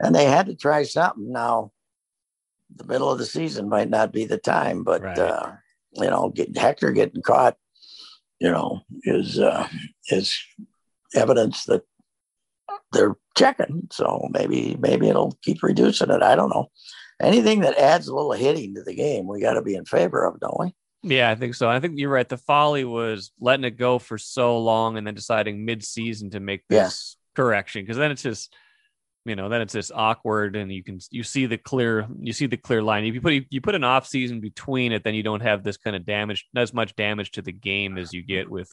And 0.00 0.14
they 0.14 0.24
had 0.24 0.46
to 0.46 0.54
try 0.54 0.82
something. 0.84 1.30
Now, 1.30 1.72
the 2.74 2.84
middle 2.84 3.10
of 3.10 3.18
the 3.18 3.26
season 3.26 3.68
might 3.68 3.90
not 3.90 4.12
be 4.12 4.24
the 4.24 4.38
time, 4.38 4.82
but 4.82 5.02
Right. 5.02 5.18
uh, 5.18 5.52
you 5.92 6.08
know, 6.08 6.30
getting 6.30 6.54
Hector 6.54 6.92
getting 6.92 7.22
caught, 7.22 7.56
you 8.40 8.50
know, 8.50 8.80
is 9.04 9.38
uh, 9.38 9.68
is 10.08 10.36
evidence 11.14 11.64
that 11.64 11.82
they're 12.92 13.16
checking. 13.36 13.88
So 13.92 14.28
maybe 14.30 14.76
maybe 14.80 15.08
it'll 15.08 15.36
keep 15.42 15.62
reducing 15.62 16.10
it. 16.10 16.22
I 16.22 16.34
don't 16.34 16.50
know. 16.50 16.68
Anything 17.20 17.60
that 17.60 17.76
adds 17.78 18.08
a 18.08 18.14
little 18.14 18.32
hitting 18.32 18.74
to 18.74 18.82
the 18.82 18.94
game, 18.94 19.26
we 19.28 19.40
got 19.42 19.54
to 19.54 19.62
be 19.62 19.74
in 19.74 19.84
favor 19.84 20.24
of, 20.24 20.40
don't 20.40 20.58
we? 20.58 20.74
Yeah, 21.02 21.30
I 21.30 21.34
think 21.34 21.54
so. 21.54 21.68
I 21.68 21.80
think 21.80 21.98
you're 21.98 22.10
right. 22.10 22.28
The 22.28 22.36
folly 22.38 22.84
was 22.84 23.30
letting 23.40 23.64
it 23.64 23.76
go 23.78 23.98
for 23.98 24.16
so 24.18 24.58
long 24.58 24.96
and 24.96 25.06
then 25.06 25.14
deciding 25.14 25.64
mid-season 25.64 26.30
to 26.30 26.40
make 26.40 26.62
this 26.68 26.76
Yes. 26.76 27.16
correction 27.36 27.82
because 27.82 27.96
then 27.96 28.10
it's 28.10 28.22
just 28.22 28.52
you 29.26 29.36
know 29.36 29.48
then 29.48 29.60
it's 29.60 29.74
just 29.74 29.92
awkward 29.94 30.56
and 30.56 30.72
you 30.72 30.82
can 30.82 30.98
you 31.10 31.22
see 31.22 31.44
the 31.46 31.58
clear 31.58 32.06
you 32.18 32.32
see 32.32 32.46
the 32.46 32.56
clear 32.56 32.82
line 32.82 33.04
if 33.04 33.14
you 33.14 33.20
put 33.20 33.34
you 33.50 33.60
put 33.60 33.74
an 33.74 33.84
off 33.84 34.06
season 34.06 34.40
between 34.40 34.92
it 34.92 35.04
then 35.04 35.14
you 35.14 35.22
don't 35.22 35.42
have 35.42 35.62
this 35.62 35.76
kind 35.76 35.94
of 35.94 36.06
damage 36.06 36.46
not 36.54 36.62
as 36.62 36.72
much 36.72 36.96
damage 36.96 37.30
to 37.32 37.42
the 37.42 37.52
game 37.52 37.98
as 37.98 38.12
you 38.14 38.22
get 38.22 38.50
with 38.50 38.70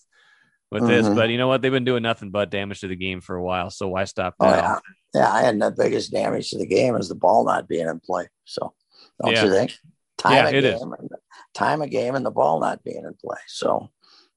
with 0.71 0.88
this 0.88 1.07
Mhm. 1.07 1.15
but 1.15 1.29
you 1.29 1.38
know 1.38 1.47
what 1.49 1.62
they've 1.62 1.71
been 1.71 1.83
doing 1.86 2.03
nothing 2.03 2.29
but 2.31 2.49
damage 2.49 2.79
to 2.81 2.88
the 2.88 2.95
game 2.95 3.19
for 3.19 3.36
a 3.36 3.43
while 3.43 3.69
so 3.69 3.89
why 3.89 4.05
stop 4.05 4.36
Oh 4.39 4.45
now 4.49 4.55
yeah, 4.55 4.79
yeah. 5.13 5.49
And 5.49 5.62
the 5.62 5.71
biggest 5.71 6.12
damage 6.12 6.49
to 6.51 6.57
the 6.57 6.65
game 6.65 6.95
is 6.95 7.10
the 7.10 7.15
ball 7.15 7.43
not 7.45 7.67
being 7.67 7.88
in 7.88 7.99
play. 7.99 8.27
So 8.45 8.73
don't 9.21 9.33
Yeah. 9.33 9.45
you 9.45 9.51
think? 9.51 9.73
Time 10.17 10.33
Yeah, 10.33 10.49
it 10.49 10.62
game 10.62 10.73
is. 10.75 10.81
and 10.81 10.93
time 11.53 11.81
of 11.81 11.89
game 11.89 12.15
and 12.15 12.25
the 12.25 12.31
ball 12.31 12.60
not 12.60 12.83
being 12.83 13.03
in 13.05 13.13
play. 13.15 13.38
So 13.47 13.89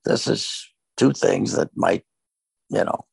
this 0.05 0.27
is 0.29 0.69
two 0.97 1.13
things 1.13 1.53
that 1.53 1.71
might, 1.77 2.05
you 2.69 2.85
know, 2.85 3.05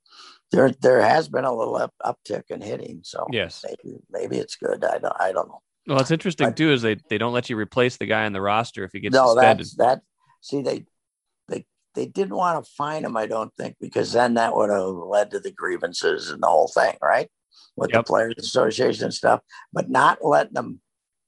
there 0.51 0.71
there 0.81 1.01
has 1.01 1.27
been 1.27 1.45
a 1.45 1.53
little 1.53 1.75
up, 1.75 1.93
uptick 2.03 2.43
in 2.49 2.61
hitting. 2.61 3.01
So 3.03 3.25
yes 3.31 3.65
maybe 3.65 3.97
maybe 4.09 4.37
it's 4.37 4.55
good. 4.55 4.83
I 4.83 4.97
don't 4.97 5.13
I 5.19 5.31
don't 5.31 5.47
know. 5.47 5.61
well 5.87 5.99
it's 5.99 6.11
interesting 6.11 6.53
too 6.53 6.71
is 6.71 6.81
they 6.81 6.97
they 7.09 7.17
don't 7.17 7.33
let 7.33 7.49
you 7.49 7.57
replace 7.57 7.97
the 7.97 8.05
guy 8.05 8.25
on 8.25 8.33
the 8.33 8.41
roster 8.41 8.83
if 8.83 8.91
he 8.93 8.99
gets 8.99 9.13
no, 9.13 9.27
suspended 9.33 9.65
that's 9.65 9.75
that. 9.75 10.01
See, 10.41 10.61
they 10.61 10.85
they 11.49 11.65
they 11.95 12.05
didn't 12.05 12.35
want 12.35 12.63
to 12.63 12.71
fine 12.71 13.03
him. 13.03 13.17
I 13.17 13.25
don't 13.25 13.51
think 13.57 13.75
because 13.81 14.13
then 14.13 14.35
that 14.35 14.55
would 14.55 14.69
have 14.69 14.87
led 14.87 15.31
to 15.31 15.39
the 15.39 15.51
grievances 15.51 16.29
and 16.29 16.41
the 16.41 16.47
whole 16.47 16.67
thing, 16.69 16.95
right? 17.01 17.29
With 17.75 17.91
Yep. 17.91 18.05
the 18.05 18.07
players 18.07 18.35
association 18.37 19.05
and 19.05 19.13
stuff. 19.13 19.41
But 19.73 19.89
not 19.89 20.23
letting 20.23 20.53
them 20.53 20.81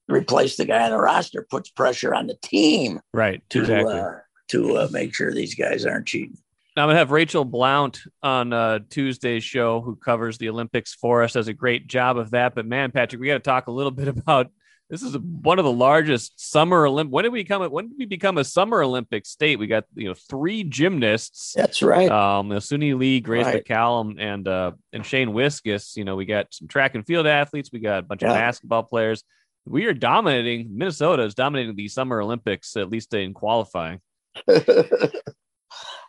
replace 0.08 0.58
the 0.58 0.66
guy 0.66 0.84
on 0.84 0.92
the 0.92 0.98
roster 0.98 1.46
puts 1.50 1.70
pressure 1.70 2.14
on 2.16 2.28
the 2.28 2.38
team 2.42 3.00
right 3.14 3.42
to 3.50 3.62
exactly 3.62 4.00
uh, 4.00 4.12
to 4.50 4.78
uh, 4.78 4.88
make 4.92 5.14
sure 5.14 5.32
these 5.34 5.56
guys 5.56 5.86
aren't 5.86 6.08
cheating. 6.08 6.38
Now, 6.80 6.84
I'm 6.84 6.90
gonna 6.92 7.00
have 7.00 7.12
Rachel 7.12 7.44
Blount 7.44 8.00
on 8.24 8.54
uh, 8.54 8.80
Tuesday's 8.90 9.44
show, 9.44 9.82
who 9.82 9.98
covers 9.98 10.38
the 10.38 10.48
Olympics 10.48 10.94
for 10.94 11.24
us. 11.24 11.34
Does 11.34 11.50
a 11.50 11.54
great 11.54 11.88
job 11.88 12.18
of 12.18 12.32
that. 12.32 12.56
But 12.56 12.66
man, 12.68 12.92
Patrick, 12.92 13.20
we 13.20 13.28
got 13.28 13.34
to 13.34 13.40
talk 13.42 13.68
a 13.68 13.72
little 13.72 13.92
bit 14.02 14.08
about 14.08 14.50
this. 14.90 15.04
Is 15.04 15.18
one 15.18 15.60
of 15.60 15.66
the 15.66 15.74
largest 15.74 16.40
summer 16.40 16.88
Olymp. 16.88 17.10
When 17.10 17.24
did 17.24 17.34
we 17.34 17.42
become? 17.42 17.64
A, 17.64 17.70
when 17.70 17.90
did 17.90 17.98
we 17.98 18.06
become 18.06 18.38
a 18.38 18.46
summer 18.46 18.82
Olympic 18.82 19.26
state? 19.26 19.60
We 19.60 19.68
got 19.68 19.84
you 19.94 20.08
know 20.08 20.14
three 20.14 20.64
gymnasts. 20.64 21.52
That's 21.54 21.82
right. 21.82 22.10
Um, 22.10 22.50
Suni 22.52 22.98
Lee, 22.98 23.20
Grace 23.20 23.46
Right. 23.46 23.62
McCallum, 23.62 24.16
and 24.18 24.48
uh, 24.48 24.72
and 24.94 25.06
Shane 25.06 25.32
Wiskus. 25.32 25.98
You 25.98 26.06
know, 26.06 26.16
we 26.16 26.24
got 26.24 26.54
some 26.54 26.70
track 26.70 26.96
and 26.96 27.06
field 27.06 27.28
athletes. 27.28 27.72
We 27.74 27.80
got 27.80 28.00
a 28.00 28.04
bunch 28.04 28.24
of 28.24 28.30
basketball 28.30 28.84
players. 28.84 29.22
We 29.66 29.84
are 29.88 29.94
dominating. 29.94 30.78
Minnesota 30.78 31.24
is 31.24 31.36
dominating 31.36 31.76
the 31.76 31.90
Summer 31.90 32.22
Olympics, 32.22 32.78
at 32.78 32.90
least 32.90 33.14
in 33.14 33.34
qualifying. 33.34 34.00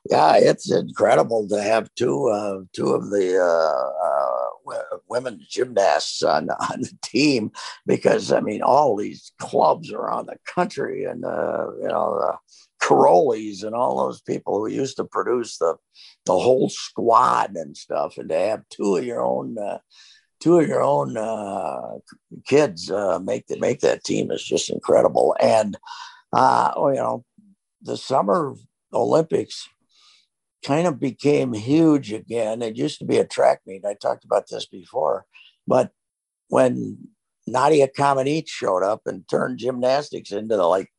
yeah, 0.09 0.37
it's 0.37 0.71
incredible 0.71 1.47
to 1.49 1.63
have 1.63 1.91
two 1.95 2.29
uh, 2.29 2.61
two 2.73 2.89
of 2.89 3.11
the 3.11 3.39
uh, 3.39 4.73
uh, 4.73 4.99
women's 5.09 5.47
gymnasts 5.47 6.23
on, 6.23 6.49
on 6.71 6.81
the 6.81 6.97
team 7.03 7.51
because 7.87 8.33
I 8.33 8.41
mean 8.41 8.63
all 8.63 8.97
these 8.97 9.33
clubs 9.39 9.93
around 9.93 10.27
the 10.27 10.39
country 10.47 11.05
and 11.05 11.25
uh, 11.25 11.67
you 11.81 11.89
know 11.89 12.19
the 12.19 12.39
Karolyis 12.83 13.63
and 13.63 13.75
all 13.75 13.99
those 13.99 14.23
people 14.23 14.59
who 14.59 14.69
used 14.69 14.97
to 14.97 15.05
produce 15.05 15.59
the 15.59 15.77
the 16.25 16.39
whole 16.39 16.71
squad 16.71 17.55
and 17.55 17.77
stuff, 17.77 18.17
and 18.17 18.31
to 18.31 18.39
have 18.39 18.63
two 18.71 18.97
of 18.97 19.05
your 19.05 19.23
own 19.23 19.59
uh, 19.59 19.79
two 20.41 20.59
of 20.59 20.67
your 20.67 20.83
own 20.83 21.19
uh, 21.19 21.99
kids 22.47 22.91
make 23.23 23.47
that 23.49 23.61
make 23.61 23.81
that 23.81 24.03
team 24.03 24.31
is 24.31 24.43
just 24.43 24.71
incredible. 24.71 25.37
And 25.39 25.77
uh, 26.33 26.73
you 26.77 26.95
know, 26.95 27.25
the 27.83 27.99
summer 27.99 28.55
Olympics 28.95 29.69
kind 30.65 30.87
of 30.87 31.01
became 31.01 31.53
huge 31.53 32.13
again. 32.13 32.63
It 32.63 32.77
used 32.77 32.99
to 32.99 33.05
be 33.05 33.19
a 33.19 33.27
track 33.27 33.61
meet. 33.67 33.85
I 33.85 33.95
talked 33.95 34.25
about 34.25 34.49
this 34.51 34.67
before, 34.67 35.27
but 35.67 35.91
when 36.49 36.99
Nadia 37.47 37.89
Comaneci 37.89 38.49
showed 38.49 38.83
up 38.83 39.03
and 39.07 39.27
turned 39.29 39.59
gymnastics 39.59 40.33
into 40.33 40.57
the, 40.57 40.65
like 40.65 40.91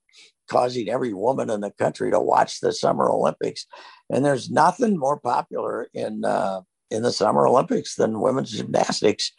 causing 0.49 0.89
every 0.89 1.13
woman 1.13 1.49
in 1.49 1.61
the 1.61 1.71
country 1.71 2.11
to 2.11 2.19
watch 2.19 2.59
the 2.59 2.73
Summer 2.73 3.09
Olympics, 3.09 3.65
and 4.09 4.25
there's 4.25 4.49
nothing 4.49 4.97
more 4.97 5.19
popular 5.19 5.87
in 5.93 6.25
uh, 6.25 6.61
in 6.89 7.03
the 7.03 7.11
Summer 7.11 7.47
Olympics 7.47 7.95
than 7.95 8.19
women's 8.19 8.51
gymnastics, 8.51 9.31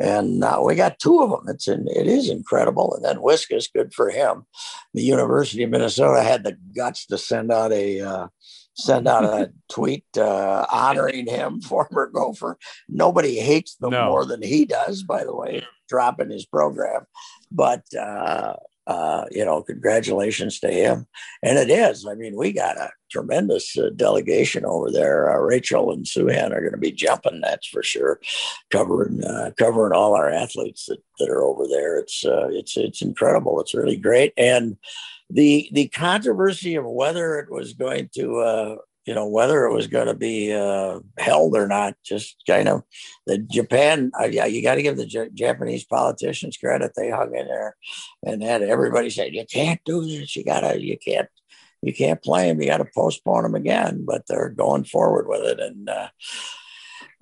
and 0.00 0.44
uh, 0.44 0.60
we 0.64 0.76
got 0.76 1.00
two 1.00 1.20
of 1.22 1.30
them. 1.30 1.48
It's 1.48 1.66
in, 1.66 1.86
it 1.88 2.06
is 2.06 2.30
incredible. 2.30 2.94
And 2.94 3.04
then 3.04 3.16
Wiskus, 3.16 3.72
good 3.72 3.92
for 3.92 4.10
him. 4.10 4.44
The 4.94 5.02
University 5.02 5.64
of 5.64 5.70
Minnesota 5.70 6.22
had 6.22 6.44
the 6.44 6.56
guts 6.76 7.06
to 7.06 7.18
send 7.18 7.50
out 7.50 7.72
a 7.72 8.00
uh, 8.00 8.26
send 8.80 9.08
out 9.08 9.24
a 9.24 9.52
tweet 9.70 10.04
uh, 10.16 10.66
honoring 10.70 11.26
him, 11.26 11.60
former 11.62 12.10
Gopher. 12.12 12.58
Nobody 12.88 13.36
hates 13.36 13.76
them 13.76 13.90
no. 13.90 14.06
more 14.08 14.24
than 14.24 14.42
he 14.42 14.64
does, 14.64 15.02
by 15.02 15.24
the 15.24 15.34
way, 15.34 15.64
dropping 15.88 16.30
his 16.30 16.46
program. 16.46 17.06
But 17.50 17.84
uh, 17.94 18.54
uh, 18.90 19.24
you 19.30 19.44
know, 19.44 19.62
congratulations 19.62 20.58
to 20.58 20.68
him. 20.68 21.06
And 21.44 21.58
it 21.58 21.70
is. 21.70 22.04
I 22.06 22.14
mean, 22.14 22.34
we 22.34 22.52
got 22.52 22.76
a 22.76 22.90
tremendous 23.08 23.78
uh, 23.78 23.90
delegation 23.94 24.64
over 24.64 24.90
there. 24.90 25.30
Uh, 25.30 25.38
Rachel 25.38 25.92
and 25.92 26.04
Suhan 26.04 26.50
are 26.50 26.60
going 26.60 26.72
to 26.72 26.78
be 26.78 26.90
jumping, 26.90 27.40
that's 27.40 27.68
for 27.68 27.84
sure, 27.84 28.20
covering 28.70 29.22
uh, 29.22 29.52
covering 29.56 29.92
all 29.92 30.14
our 30.14 30.28
athletes 30.28 30.86
that, 30.86 30.98
that 31.20 31.28
are 31.28 31.44
over 31.44 31.68
there. 31.68 31.98
It's 31.98 32.24
uh, 32.24 32.48
it's 32.50 32.76
it's 32.76 33.00
incredible. 33.00 33.60
It's 33.60 33.74
really 33.74 33.96
great. 33.96 34.32
And 34.36 34.76
the 35.30 35.68
the 35.72 35.88
controversy 35.88 36.74
of 36.74 36.84
whether 36.84 37.38
it 37.38 37.50
was 37.50 37.72
going 37.74 38.10
to 38.14 38.38
uh, 38.38 38.76
you 39.06 39.14
know 39.14 39.26
whether 39.26 39.64
it 39.64 39.72
was 39.72 39.86
going 39.86 40.06
to 40.06 40.14
be 40.14 40.52
uh, 40.52 41.00
held 41.18 41.56
or 41.56 41.66
not 41.66 41.94
just 42.04 42.36
kind 42.46 42.68
of 42.68 42.82
the 43.26 43.38
japan 43.38 44.10
uh, 44.20 44.26
yeah 44.26 44.46
you 44.46 44.62
got 44.62 44.74
to 44.74 44.82
give 44.82 44.96
the 44.96 45.06
J- 45.06 45.30
japanese 45.34 45.84
politicians 45.84 46.56
credit. 46.56 46.92
They 46.96 47.10
hung 47.10 47.34
in 47.34 47.46
there 47.46 47.76
and 48.24 48.42
had 48.42 48.62
everybody 48.62 49.10
said 49.10 49.34
you 49.34 49.44
can't 49.50 49.80
do 49.84 50.06
this. 50.06 50.36
You 50.36 50.44
gotta 50.44 50.82
you 50.82 50.98
can't 50.98 51.28
you 51.82 51.94
can't 51.94 52.22
play 52.22 52.48
them 52.48 52.60
you 52.60 52.68
got 52.68 52.78
to 52.78 52.86
postpone 52.94 53.44
them 53.44 53.54
again. 53.54 54.04
But 54.06 54.26
they're 54.28 54.50
going 54.50 54.84
forward 54.84 55.26
with 55.28 55.42
it. 55.42 55.60
And 55.60 55.88
uh, 55.88 56.08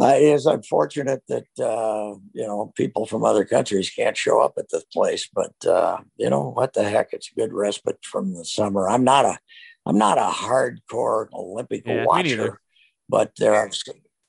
uh, 0.01 0.15
it 0.15 0.23
is 0.23 0.47
unfortunate 0.47 1.23
that 1.29 1.47
uh, 1.59 2.15
you 2.33 2.47
know 2.47 2.73
people 2.77 3.05
from 3.07 3.25
other 3.25 3.45
countries 3.45 3.91
can't 3.91 4.17
show 4.17 4.41
up 4.41 4.55
at 4.57 4.69
this 4.71 4.85
place, 4.85 5.29
but 5.35 5.55
uh, 5.67 5.99
you 6.17 6.31
know 6.31 6.51
what 6.51 6.73
the 6.73 6.89
heck? 6.89 7.13
It's 7.13 7.31
a 7.31 7.39
good 7.39 7.53
respite 7.53 7.99
from 8.05 8.35
the 8.35 8.45
summer. 8.45 8.89
I'm 8.89 9.05
not 9.05 9.25
a 9.25 9.39
I'm 9.87 9.99
not 9.99 10.19
a 10.19 10.31
hardcore 10.31 11.29
Olympic 11.33 11.83
yeah, 11.85 12.05
watcher, 12.05 12.61
but 13.09 13.33
there 13.39 13.55
are 13.55 13.71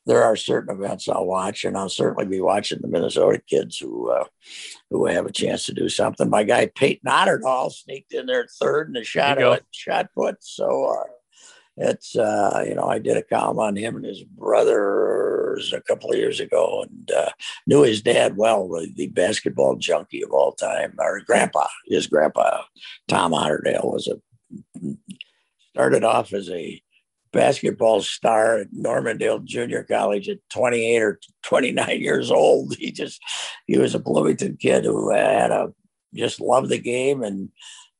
there 0.08 0.24
are 0.24 0.36
certain 0.36 0.76
events 0.76 1.08
I'll 1.08 1.28
watch, 1.28 1.66
and 1.66 1.78
I'll 1.78 1.88
certainly 1.88 2.26
be 2.26 2.42
watching 2.42 2.80
the 2.82 2.88
Minnesota 2.88 3.40
kids 3.48 3.78
who 3.78 4.10
uh, 4.10 4.26
who 4.90 5.06
have 5.06 5.28
a 5.28 5.32
chance 5.32 5.68
to 5.68 5.74
do 5.74 5.88
something. 5.88 6.32
My 6.32 6.44
guy 6.44 6.72
Peyton 6.74 7.12
Otterdahl 7.12 7.72
sneaked 7.72 8.14
in 8.14 8.26
there 8.26 8.48
third 8.60 8.88
in 8.88 8.94
the 8.94 9.04
shot 9.04 9.38
shot 9.70 10.10
put, 10.16 10.38
so 10.40 10.86
uh, 10.86 11.04
it's 11.78 12.16
uh, 12.16 12.66
you 12.68 12.74
know 12.74 12.86
I 12.86 12.98
did 12.98 13.18
a 13.18 13.22
column 13.22 13.60
on 13.60 13.76
him 13.76 13.98
and 13.98 14.06
his 14.06 14.24
a 15.74 15.82
couple 15.82 16.12
of 16.12 16.17
years 16.17 16.39
ago, 16.39 16.84
and 16.84 17.12
uh, 17.12 17.30
knew 17.67 17.84
his 17.84 18.02
dad 18.02 18.38
well, 18.38 18.69
the 18.95 19.08
basketball 19.08 19.76
junkie 19.76 20.24
of 20.24 20.32
all 20.32 20.54
time. 20.54 20.95
Our 21.00 21.22
grandpa, 21.22 21.67
his 21.88 22.08
grandpa, 22.08 22.63
Tom 23.08 23.32
Otterdahl, 23.32 23.86
was 23.86 24.08
a 24.08 24.19
started 25.74 26.04
off 26.04 26.34
as 26.34 26.50
a 26.50 26.82
basketball 27.32 28.02
star 28.02 28.60
at 28.60 28.67
Normandale 28.72 29.39
Junior 29.39 29.84
College 29.84 30.30
at 30.30 30.39
28 30.50 31.02
or 31.02 31.19
29 31.43 32.02
years 32.02 32.32
old. 32.32 32.76
He 32.76 32.91
just 32.91 33.22
he 33.67 33.78
was 33.78 33.95
a 33.95 34.00
Bloomington 34.00 34.58
kid 34.58 34.86
who 34.86 35.12
had 35.12 35.52
a 35.52 35.74
just 36.13 36.41
loved 36.41 36.69
the 36.69 36.80
game, 36.80 37.24
and 37.24 37.50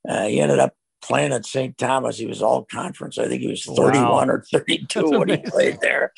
uh, 0.08 0.26
he 0.26 0.40
ended 0.40 0.60
up 0.60 0.74
playing 1.02 1.32
at 1.32 1.46
St. 1.46 1.78
Thomas. 1.78 2.18
He 2.18 2.26
was 2.26 2.42
all 2.42 2.66
conference. 2.66 3.18
I 3.18 3.28
think 3.28 3.42
he 3.42 3.50
was 3.50 3.64
31 3.66 4.04
wow. 4.04 4.26
or 4.28 4.44
32 4.52 5.10
when 5.12 5.30
he 5.30 5.38
played 5.38 5.80
there. 5.82 6.14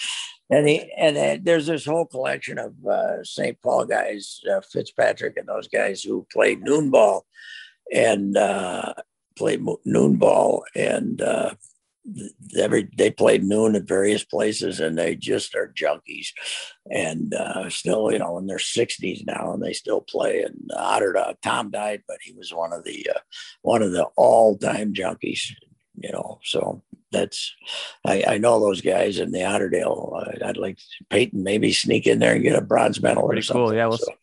And 0.52 0.68
he 0.68 0.92
and 0.98 1.18
uh, 1.18 1.38
there's 1.42 1.68
this 1.68 1.86
whole 1.86 2.06
collection 2.06 2.60
of 2.60 2.74
uh, 2.86 3.24
St. 3.24 3.60
Paul 3.62 3.86
guys, 3.86 4.42
uh, 4.52 4.60
Fitzpatrick 4.62 5.38
and 5.38 5.48
those 5.48 5.70
guys 5.70 6.04
who 6.04 6.28
played 6.32 6.62
noon 6.62 6.92
ball 6.92 7.26
and 7.92 8.36
uh, 8.36 8.94
played 9.38 9.62
noon 9.86 10.18
ball 10.18 10.66
and 10.76 11.22
uh, 11.22 11.54
every 12.58 12.90
they 12.98 13.12
played 13.12 13.44
noon 13.44 13.76
at 13.76 13.84
various 13.84 14.24
places 14.24 14.80
and 14.80 14.98
they 14.98 15.16
just 15.16 15.56
are 15.56 15.74
junkies 15.76 16.28
and 16.90 17.34
uh, 17.34 17.70
still 17.70 18.12
you 18.12 18.20
know 18.20 18.38
in 18.38 18.48
their 18.48 18.58
60s 18.58 19.26
now 19.26 19.54
and 19.54 19.64
they 19.64 19.74
still 19.74 20.02
play 20.02 20.42
and 20.42 20.70
Otter, 20.76 21.16
tom 21.42 21.70
died 21.72 22.02
but 22.08 22.18
he 22.22 22.34
was 22.34 22.54
one 22.54 22.74
of 22.74 22.84
the 22.84 23.08
uh, 23.16 23.20
one 23.62 23.82
of 23.82 23.92
the 23.92 24.06
all-time 24.16 24.94
junkies 24.94 25.52
you 25.96 26.12
know 26.12 26.40
so 26.44 26.82
that's 27.12 27.54
I, 28.06 28.24
I 28.28 28.38
know 28.38 28.60
those 28.60 28.82
guys 28.82 29.20
in 29.20 29.32
the 29.32 29.40
Otterdahl. 29.40 30.44
Uh, 30.44 30.46
I'd 30.46 30.58
like 30.58 30.80
Peyton 31.10 31.44
maybe 31.44 31.74
sneak 31.74 32.08
in 32.08 32.20
there 32.20 32.34
and 32.34 32.44
get 32.44 32.56
a 32.56 32.62
bronze 32.62 33.02
medal 33.02 33.28
Pretty 33.28 33.40
or 33.40 33.44
something. 33.44 33.66
Cool. 33.66 33.74
Yeah, 33.74 33.88
we'll 33.88 33.98
so, 33.98 34.14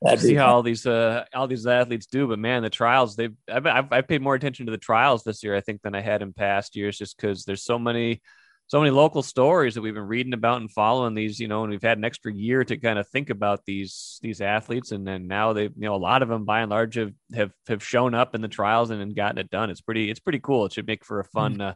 That'd 0.00 0.20
see 0.20 0.34
how 0.34 0.54
all 0.54 0.62
these 0.62 0.86
uh 0.86 1.24
all 1.34 1.46
these 1.46 1.66
athletes 1.66 2.06
do. 2.06 2.26
But 2.26 2.38
man, 2.38 2.62
the 2.62 2.70
trials 2.70 3.14
they've 3.14 3.34
I've, 3.50 3.66
I've, 3.66 3.92
I've 3.92 4.08
paid 4.08 4.22
more 4.22 4.34
attention 4.34 4.66
to 4.66 4.72
the 4.72 4.78
trials 4.78 5.22
this 5.22 5.42
year 5.44 5.54
I 5.54 5.60
think 5.60 5.82
than 5.82 5.94
I 5.94 6.00
had 6.00 6.22
in 6.22 6.32
past 6.32 6.74
years, 6.74 6.98
just 6.98 7.16
because 7.16 7.44
there's 7.44 7.62
so 7.62 7.78
many 7.78 8.20
so 8.66 8.80
many 8.80 8.90
local 8.90 9.22
stories 9.22 9.74
that 9.74 9.82
we've 9.82 9.94
been 9.94 10.06
reading 10.06 10.32
about 10.32 10.60
and 10.60 10.70
following 10.70 11.14
these, 11.14 11.38
you 11.38 11.46
know, 11.46 11.62
and 11.62 11.70
we've 11.70 11.82
had 11.82 11.98
an 11.98 12.04
extra 12.04 12.32
year 12.32 12.64
to 12.64 12.76
kind 12.78 12.98
of 12.98 13.06
think 13.08 13.28
about 13.28 13.60
these 13.66 14.18
these 14.22 14.40
athletes, 14.40 14.92
and 14.92 15.06
then 15.06 15.26
now 15.26 15.52
they, 15.52 15.64
you 15.64 15.72
know, 15.76 15.94
a 15.94 15.96
lot 15.96 16.22
of 16.22 16.28
them 16.28 16.44
by 16.44 16.62
and 16.62 16.70
large 16.70 16.94
have 16.94 17.12
have, 17.34 17.52
have 17.68 17.84
shown 17.84 18.14
up 18.14 18.34
in 18.34 18.40
the 18.40 18.48
trials 18.48 18.90
and, 18.90 19.02
and 19.02 19.14
gotten 19.14 19.38
it 19.38 19.50
done. 19.50 19.68
It's 19.68 19.82
pretty 19.82 20.10
it's 20.10 20.20
pretty 20.20 20.40
cool. 20.40 20.64
It 20.64 20.72
should 20.72 20.86
make 20.86 21.04
for 21.04 21.20
a 21.20 21.24
fun 21.24 21.60
uh, 21.60 21.74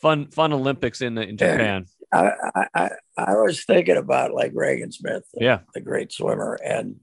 fun 0.00 0.28
fun 0.28 0.52
Olympics 0.52 1.00
in 1.00 1.14
the, 1.14 1.22
in 1.22 1.36
Japan. 1.36 1.86
I, 2.12 2.32
I 2.74 2.90
I 3.16 3.34
was 3.34 3.64
thinking 3.64 3.96
about 3.96 4.32
like 4.32 4.52
Regan 4.54 4.92
Smith, 4.92 5.24
yeah, 5.34 5.60
the 5.74 5.80
great 5.80 6.12
swimmer, 6.12 6.58
and 6.64 6.96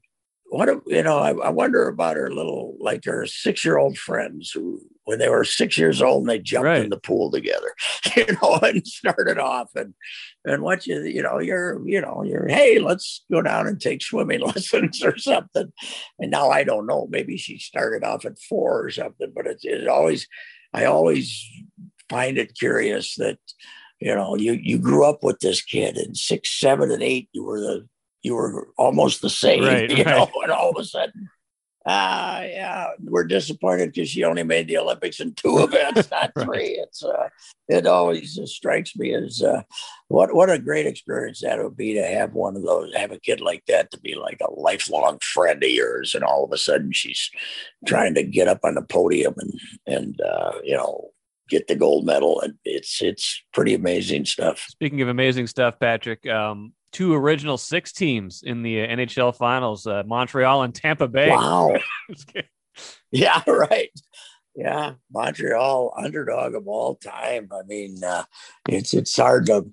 what 0.48 0.70
you 0.88 1.04
know, 1.04 1.18
I, 1.18 1.32
I, 1.32 1.50
wonder 1.50 1.88
about 1.88 2.16
her 2.16 2.32
little, 2.32 2.78
like 2.80 3.04
her 3.06 3.26
six-year-old 3.26 3.98
friends 3.98 4.52
who, 4.52 4.80
when 5.04 5.20
they 5.20 5.28
were 5.28 5.44
six 5.44 5.78
years 5.78 6.02
old, 6.02 6.22
and 6.22 6.30
they 6.30 6.40
jumped 6.40 6.66
right. 6.66 6.84
in 6.84 6.92
the 6.92 7.00
pool 7.00 7.32
together, 7.32 7.74
you 8.16 8.26
know, 8.42 8.60
and 8.62 8.86
started 8.88 9.40
off, 9.40 9.70
and 9.76 9.94
and 10.46 10.62
what 10.62 10.86
you, 10.86 11.02
you 11.02 11.22
know, 11.22 11.40
you're, 11.40 11.82
you 11.88 12.00
know, 12.00 12.24
you're, 12.24 12.48
hey, 12.48 12.80
let's 12.80 13.26
go 13.32 13.42
down 13.42 13.68
and 13.68 13.82
take 13.82 14.02
swimming 14.02 14.40
lessons 14.46 15.04
or 15.04 15.18
something. 15.18 15.74
And 16.20 16.32
now 16.32 16.50
I 16.50 16.64
don't 16.64 16.88
know, 16.88 17.08
maybe 17.10 17.38
she 17.38 17.58
started 17.58 18.04
off 18.04 18.26
at 18.26 18.40
four 18.40 18.86
or 18.86 18.90
something, 18.92 19.32
but 19.36 19.48
it's 19.48 19.66
it 19.66 19.88
always, 19.88 20.28
I 20.74 20.86
always 20.86 21.44
find 22.10 22.38
it 22.38 22.58
curious 22.58 23.16
that 23.16 23.40
you 24.00 24.14
know 24.14 24.36
you 24.36 24.54
you 24.54 24.78
grew 24.78 25.06
up 25.06 25.24
with 25.24 25.40
this 25.40 25.62
kid 25.62 25.98
in 25.98 26.16
six 26.16 26.60
seven 26.60 26.92
and 26.92 27.04
eight 27.04 27.30
you 27.34 27.44
were 27.44 27.60
the 27.60 27.88
you 28.26 28.34
were 28.34 28.70
almost 28.76 29.22
the 29.22 29.30
same, 29.30 29.64
right, 29.64 29.90
you 29.98 30.04
right. 30.04 30.18
know, 30.18 30.30
and 30.42 30.52
all 30.52 30.72
of 30.72 30.78
a 30.80 30.84
sudden, 30.84 31.30
ah, 31.86 32.40
uh, 32.40 32.42
yeah, 32.42 32.88
we're 33.04 33.24
disappointed 33.24 33.94
because 33.94 34.10
she 34.10 34.24
only 34.24 34.42
made 34.42 34.68
the 34.68 34.80
Olympics 34.80 35.20
in 35.20 35.36
two 35.36 35.60
events, 35.64 36.10
not 36.10 36.32
three. 36.40 36.46
right. 36.48 36.78
It's 36.80 37.04
uh, 37.04 37.30
it 37.68 37.86
always 37.86 38.40
strikes 38.46 38.96
me 38.96 39.14
as 39.14 39.44
uh, 39.44 39.62
what 40.08 40.34
what 40.34 40.50
a 40.50 40.58
great 40.58 40.88
experience 40.88 41.42
that 41.42 41.64
would 41.64 41.78
be 41.78 41.94
to 41.94 42.04
have 42.04 42.34
one 42.34 42.56
of 42.56 42.64
those, 42.64 42.96
have 42.96 43.12
a 43.12 43.20
kid 43.20 43.42
like 43.42 43.64
that 43.68 43.92
to 43.92 44.00
be 44.00 44.16
like 44.16 44.42
a 44.42 44.52
lifelong 44.60 45.20
friend 45.22 45.64
of 45.64 45.70
yours, 45.70 46.16
and 46.16 46.24
all 46.24 46.44
of 46.44 46.52
a 46.52 46.58
sudden 46.58 46.92
she's 46.92 47.30
trying 47.86 48.16
to 48.16 48.24
get 48.24 48.48
up 48.48 48.62
on 48.64 48.74
the 48.74 48.82
podium 48.82 49.36
and 49.38 49.54
and 49.86 50.22
uh, 50.22 50.54
you 50.64 50.76
know 50.76 51.12
get 51.50 51.68
the 51.68 51.76
gold 51.76 52.06
medal 52.06 52.42
and 52.42 52.56
it's 52.66 53.02
it's 53.02 53.44
pretty 53.54 53.74
amazing 53.74 54.26
stuff 54.26 54.66
speaking 54.70 55.02
of 55.02 55.08
amazing 55.08 55.46
stuff 55.48 55.80
patrick 55.80 56.26
um, 56.28 56.74
two 56.96 57.14
original 57.14 57.58
six 57.58 57.92
teams 57.92 58.42
in 58.42 58.64
the 58.64 58.78
NHL 58.78 59.36
finals, 59.36 59.86
uh, 59.86 60.04
Montreal 60.06 60.64
and 60.64 60.74
Tampa 60.74 61.10
Bay. 61.10 61.30
Wow. 61.30 61.76
yeah, 63.12 63.44
right. 63.48 63.92
Yeah, 64.56 64.94
Montreal 65.12 65.94
underdog 65.98 66.56
of 66.56 66.70
all 66.70 66.96
time. 66.96 67.50
I 67.52 67.64
mean, 67.68 68.02
uh, 68.02 68.24
it's 68.70 68.94
it's 68.94 69.14
hard 69.18 69.48
to 69.48 69.66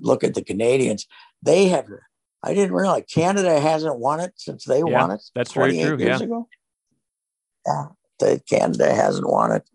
look 0.00 0.24
at 0.24 0.34
the 0.34 0.42
Canadiens. 0.42 1.04
They 1.44 1.66
have 1.66 1.86
I 2.42 2.54
didn't 2.54 2.74
realize 2.74 3.04
Canada 3.08 3.60
hasn't 3.60 4.00
won 4.00 4.18
it 4.18 4.32
since 4.34 4.64
they 4.64 4.78
Yeah, 4.78 5.00
won 5.00 5.12
it. 5.12 5.22
that's 5.32 5.52
very 5.52 5.76
28 5.76 5.86
true, 5.86 5.98
Years 6.04 6.20
yeah. 6.20 6.26
ago. 6.26 6.48
Yeah, 7.64 7.84
they, 8.18 8.38
Canada 8.40 8.92
hasn't 8.92 9.30
won 9.30 9.52
it, 9.52 9.70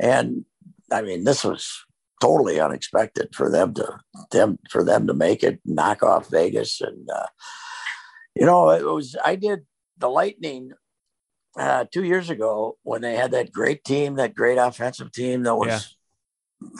and 0.00 0.44
I 0.90 1.02
mean 1.02 1.24
this 1.24 1.44
was 1.44 1.84
totally 2.20 2.60
unexpected 2.60 3.34
for 3.34 3.50
them 3.50 3.74
to 3.74 3.98
them 4.30 4.58
for 4.70 4.84
them 4.84 5.06
to 5.06 5.14
make 5.14 5.42
it, 5.42 5.60
knock 5.64 6.02
off 6.02 6.30
Vegas, 6.30 6.80
and 6.80 7.08
uh, 7.10 7.26
you 8.34 8.46
know 8.46 8.70
it 8.70 8.84
was. 8.84 9.16
I 9.24 9.36
did 9.36 9.60
the 9.98 10.08
Lightning 10.08 10.72
uh, 11.58 11.84
two 11.92 12.04
years 12.04 12.30
ago 12.30 12.76
when 12.82 13.02
they 13.02 13.16
had 13.16 13.32
that 13.32 13.52
great 13.52 13.84
team, 13.84 14.14
that 14.16 14.34
great 14.34 14.58
offensive 14.58 15.12
team 15.12 15.42
that 15.44 15.56
was. 15.56 15.68
Yeah. 15.68 15.80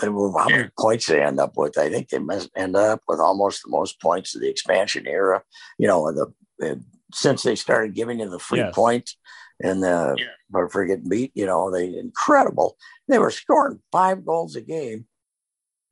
They 0.01 0.09
were 0.09 0.33
how 0.33 0.49
many 0.49 0.71
points 0.79 1.07
they 1.07 1.23
end 1.23 1.38
up 1.38 1.53
with? 1.55 1.77
I 1.77 1.90
think 1.90 2.09
they 2.09 2.19
must 2.19 2.49
end 2.57 2.77
up 2.77 3.03
with 3.07 3.21
almost 3.21 3.62
the 3.62 3.71
most 3.71 4.01
points 4.01 4.35
of 4.35 4.40
the 4.40 4.49
expansion 4.49 5.07
era. 5.07 5.42
You 5.79 5.87
know, 5.87 6.11
the, 6.12 6.33
the 6.59 6.83
since 7.12 7.42
they 7.42 7.57
started 7.57 7.95
giving 7.95 8.21
you 8.21 8.31
the 8.31 8.38
free 8.38 8.61
Yes. 8.61 8.75
points 8.75 9.19
and 9.62 9.83
the 9.83 10.16
for 10.51 10.69
for 10.69 10.85
getting 10.85 11.09
beat. 11.09 11.33
You 11.35 11.47
know, 11.47 11.71
they 11.71 11.97
incredible. 11.97 12.77
They 13.09 13.19
were 13.19 13.31
scoring 13.31 13.81
five 13.92 14.25
goals 14.25 14.57
a 14.57 14.61
game. 14.61 15.07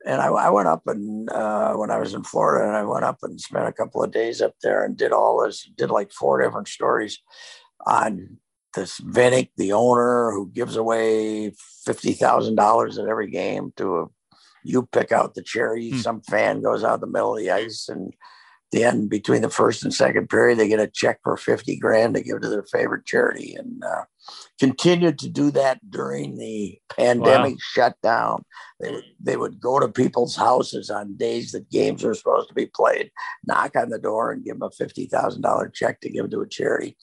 And 0.06 0.20
I, 0.20 0.26
I 0.26 0.50
went 0.50 0.68
up 0.68 0.82
and 0.86 1.30
uh, 1.30 1.72
when 1.74 1.90
I 1.90 1.98
was 1.98 2.12
in 2.12 2.24
Florida, 2.24 2.66
and 2.68 2.76
I 2.76 2.84
went 2.84 3.06
up 3.06 3.18
and 3.22 3.40
spent 3.40 3.66
a 3.66 3.72
couple 3.72 4.02
of 4.02 4.12
days 4.12 4.42
up 4.42 4.54
there 4.62 4.84
and 4.84 4.98
did 4.98 5.12
all 5.12 5.42
this, 5.42 5.66
did 5.76 5.90
like 5.90 6.12
four 6.12 6.42
different 6.42 6.68
stories 6.68 7.22
on 7.86 8.36
this 8.74 9.00
Vinik, 9.00 9.50
the 9.56 9.72
owner 9.72 10.30
who 10.32 10.50
gives 10.52 10.76
away 10.76 11.54
fifty 11.86 12.12
thousand 12.12 12.56
dollars 12.56 12.98
at 12.98 13.08
every 13.08 13.30
game 13.30 13.72
to 13.76 14.00
a 14.00 14.06
you 14.64 14.88
pick 14.90 15.12
out 15.12 15.34
the 15.34 15.42
cherry. 15.42 15.90
Hmm. 15.90 15.98
Some 15.98 16.20
fan 16.22 16.62
goes 16.62 16.82
out 16.82 17.00
the 17.00 17.06
middle 17.06 17.36
of 17.36 17.40
the 17.40 17.50
ice 17.50 17.88
and 17.88 18.12
the 18.74 18.84
end 18.84 19.08
between 19.08 19.42
the 19.42 19.50
first 19.50 19.84
and 19.84 19.94
second 19.94 20.28
period, 20.28 20.58
they 20.58 20.68
get 20.68 20.80
a 20.80 20.86
check 20.86 21.20
for 21.22 21.36
50 21.36 21.76
grand 21.76 22.14
to 22.14 22.22
give 22.22 22.40
to 22.40 22.48
their 22.48 22.64
favorite 22.64 23.06
charity 23.06 23.54
and 23.54 23.82
uh, 23.84 24.04
continued 24.58 25.18
to 25.20 25.28
do 25.28 25.50
that 25.52 25.78
during 25.88 26.36
the 26.36 26.78
pandemic 26.90 27.56
shutdown. 27.60 28.44
They 28.80 28.90
would, 28.90 29.04
they 29.20 29.36
would 29.36 29.60
go 29.60 29.78
to 29.78 29.88
people's 29.88 30.34
houses 30.36 30.90
on 30.90 31.16
days 31.16 31.52
that 31.52 31.70
games 31.70 32.02
were 32.02 32.14
supposed 32.14 32.48
to 32.48 32.54
be 32.54 32.66
played, 32.66 33.10
knock 33.46 33.76
on 33.76 33.90
the 33.90 33.98
door 33.98 34.32
and 34.32 34.44
give 34.44 34.58
them 34.58 34.68
a 34.68 34.82
$50,000 34.82 35.74
check 35.74 36.00
to 36.00 36.10
give 36.10 36.30
to 36.30 36.40
a 36.40 36.48
charity. 36.48 36.96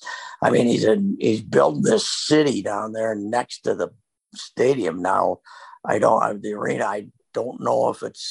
I 0.43 0.49
mean, 0.49 0.67
he's 0.67 0.84
in, 0.84 1.17
he's 1.19 1.41
building 1.41 1.84
this 1.84 2.07
city 2.07 2.62
down 2.62 2.91
there 2.91 3.15
next 3.15 3.62
to 3.62 3.75
the 3.75 3.89
stadium 4.36 5.01
now. 5.01 5.39
I 5.86 5.99
don't, 5.99 6.21
have 6.21 6.41
the 6.41 6.53
arena, 6.53 6.86
I 6.86 7.07
don't 7.34 7.62
know 7.62 7.89
if 7.89 8.04
it's 8.04 8.22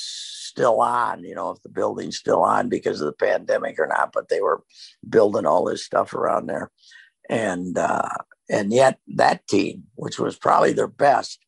still 0.50 0.80
on, 0.80 1.24
you 1.24 1.34
know, 1.34 1.50
if 1.50 1.62
the 1.62 1.68
building's 1.68 2.16
still 2.16 2.42
on 2.42 2.68
because 2.68 3.00
of 3.00 3.06
the 3.06 3.12
pandemic 3.12 3.78
or 3.78 3.86
not, 3.86 4.12
but 4.12 4.28
they 4.28 4.40
were 4.40 4.62
building 5.08 5.46
all 5.46 5.64
this 5.64 5.84
stuff 5.84 6.14
around 6.14 6.46
there. 6.46 6.70
And, 7.28 7.78
uh, 7.78 8.08
and 8.48 8.72
yet 8.72 8.98
that 9.14 9.46
team, 9.46 9.84
which 9.94 10.18
was 10.18 10.36
probably 10.36 10.72
their 10.72 10.88
best, 10.88 11.38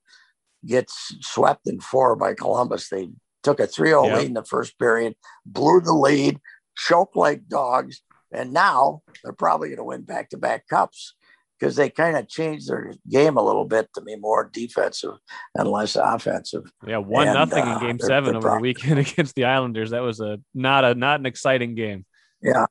gets 0.64 1.16
swept 1.20 1.66
in 1.66 1.80
four 1.80 2.14
by 2.14 2.34
Columbus. 2.34 2.88
They 2.88 3.08
took 3.42 3.58
a 3.58 3.66
3 3.66 3.88
0 3.88 4.06
Yep. 4.06 4.16
lead 4.18 4.26
in 4.28 4.34
the 4.34 4.44
first 4.44 4.78
period, 4.78 5.16
blew 5.44 5.80
the 5.80 5.92
lead, 5.92 6.38
choked 6.76 7.16
like 7.16 7.48
dogs. 7.48 8.02
And 8.32 8.52
now 8.52 9.02
they're 9.22 9.32
probably 9.32 9.68
going 9.68 9.78
to 9.78 9.84
win 9.84 10.02
back 10.02 10.30
to 10.30 10.38
back 10.38 10.68
cups 10.68 11.14
because 11.62 11.76
they 11.76 11.88
kind 11.88 12.16
of 12.16 12.26
changed 12.28 12.68
their 12.68 12.92
game 13.08 13.36
a 13.36 13.42
little 13.42 13.64
bit 13.64 13.88
to 13.94 14.00
be 14.00 14.16
more 14.16 14.50
defensive 14.52 15.14
and 15.54 15.68
less 15.68 15.94
offensive. 15.94 16.64
Yeah, 16.84 16.96
one 16.96 17.28
And, 17.28 17.36
nothing 17.36 17.62
in 17.62 17.68
uh, 17.68 17.78
Game 17.78 17.98
they're- 17.98 18.08
Seven 18.08 18.30
they're 18.32 18.38
over 18.38 18.56
the 18.56 18.60
weekend 18.60 18.98
against 18.98 19.36
the 19.36 19.44
Islanders. 19.44 19.90
That 19.90 20.02
was 20.02 20.18
a 20.18 20.40
not 20.52 20.84
a 20.84 20.96
not 20.96 21.20
an 21.20 21.26
exciting 21.26 21.76
game. 21.76 22.04
Yeah. 22.42 22.66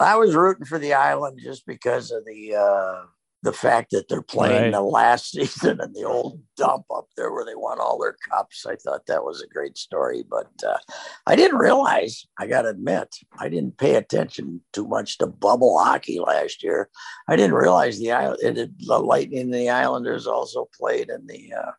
I 0.00 0.16
was 0.16 0.34
rooting 0.34 0.64
for 0.66 0.80
the 0.80 0.94
island 0.94 1.38
just 1.40 1.64
because 1.64 2.10
of 2.10 2.24
the 2.24 2.56
uh 2.56 3.04
the 3.42 3.52
fact 3.52 3.90
that 3.90 4.08
they're 4.08 4.22
playing 4.22 4.62
Right. 4.64 4.72
the 4.72 4.80
last 4.80 5.30
season 5.32 5.78
in 5.80 5.92
the 5.92 6.04
old 6.04 6.42
dump 6.56 6.84
up 6.92 7.06
there 7.16 7.32
where 7.32 7.44
they 7.44 7.54
won 7.54 7.78
all 7.78 7.98
their 7.98 8.16
cups. 8.30 8.66
I 8.66 8.76
thought 8.76 9.06
that 9.06 9.24
was 9.24 9.40
a 9.42 9.46
great 9.46 9.76
story, 9.78 10.24
but 10.28 10.50
uh, 10.66 10.78
I 11.26 11.36
didn't 11.36 11.58
realize. 11.58 12.26
I 12.38 12.46
got 12.46 12.62
to 12.62 12.68
admit, 12.70 13.14
I 13.38 13.48
didn't 13.48 13.76
pay 13.78 13.94
attention 13.96 14.62
too 14.72 14.86
much 14.88 15.18
to 15.18 15.26
bubble 15.26 15.78
hockey 15.78 16.18
last 16.18 16.62
year. 16.62 16.88
I 17.28 17.36
didn't 17.36 17.54
realize 17.54 17.98
the 17.98 18.12
island, 18.12 18.40
the 18.78 18.98
Lightning 18.98 19.40
and 19.42 19.54
the 19.54 19.70
Islanders 19.70 20.26
also 20.26 20.68
played 20.76 21.10
in 21.10 21.26
the, 21.26 21.52
uh, 21.54 21.72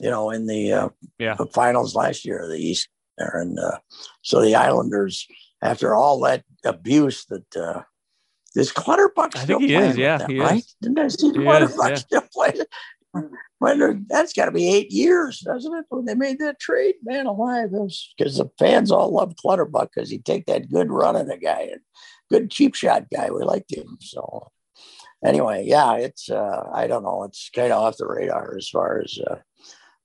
you 0.00 0.10
know, 0.10 0.30
in 0.30 0.46
the 0.46 0.72
uh, 0.72 0.88
Yeah. 1.18 1.34
the 1.34 1.46
finals 1.46 1.94
last 1.94 2.24
year 2.24 2.42
of 2.44 2.50
the 2.50 2.58
East 2.58 2.88
there, 3.18 3.38
and 3.40 3.58
uh, 3.58 3.78
so 4.22 4.40
the 4.40 4.54
Islanders, 4.54 5.26
after 5.62 5.94
all 5.94 6.18
that 6.20 6.44
abuse 6.64 7.24
that. 7.26 7.84
Is 8.58 8.72
Clutterbuck 8.72 9.36
I 9.36 9.44
still 9.44 9.58
playing 9.58 9.90
is, 9.90 9.96
yeah, 9.96 10.18
them, 10.18 10.30
he 10.30 10.40
right? 10.40 10.58
is. 10.58 10.74
Didn't 10.82 10.98
I 10.98 11.08
see 11.08 11.32
He 11.32 11.38
is, 11.38 11.44
Clutterbuck 11.44 11.88
yeah. 11.90 11.94
still 11.94 12.24
playing? 12.32 12.62
When 13.58 14.06
that's 14.08 14.32
got 14.32 14.44
to 14.46 14.52
be 14.52 14.68
eight 14.68 14.92
years, 14.92 15.40
doesn't 15.40 15.74
it? 15.74 15.84
When 15.88 16.04
they 16.04 16.14
made 16.14 16.38
that 16.40 16.60
trade, 16.60 16.96
man 17.02 17.26
alive, 17.26 17.70
because 17.70 18.36
the 18.36 18.50
fans 18.58 18.90
all 18.90 19.10
love 19.10 19.34
Clutterbuck 19.36 19.90
because 19.94 20.10
he 20.10 20.18
take 20.18 20.46
that 20.46 20.70
good 20.70 20.90
run 20.90 21.16
running 21.16 21.30
a 21.30 21.38
guy 21.38 21.70
and 21.72 21.80
good 22.30 22.50
cheap 22.50 22.74
shot 22.74 23.06
guy. 23.12 23.30
We 23.30 23.42
liked 23.42 23.72
him. 23.72 23.98
So 24.00 24.50
anyway, 25.24 25.64
yeah, 25.66 25.94
it's 25.94 26.30
uh, 26.30 26.68
I 26.72 26.86
don't 26.86 27.02
know, 27.02 27.24
it's 27.24 27.50
kind 27.54 27.72
of 27.72 27.82
off 27.82 27.96
the 27.96 28.06
radar 28.06 28.56
as 28.56 28.68
far 28.68 29.00
as 29.00 29.18
uh, 29.28 29.36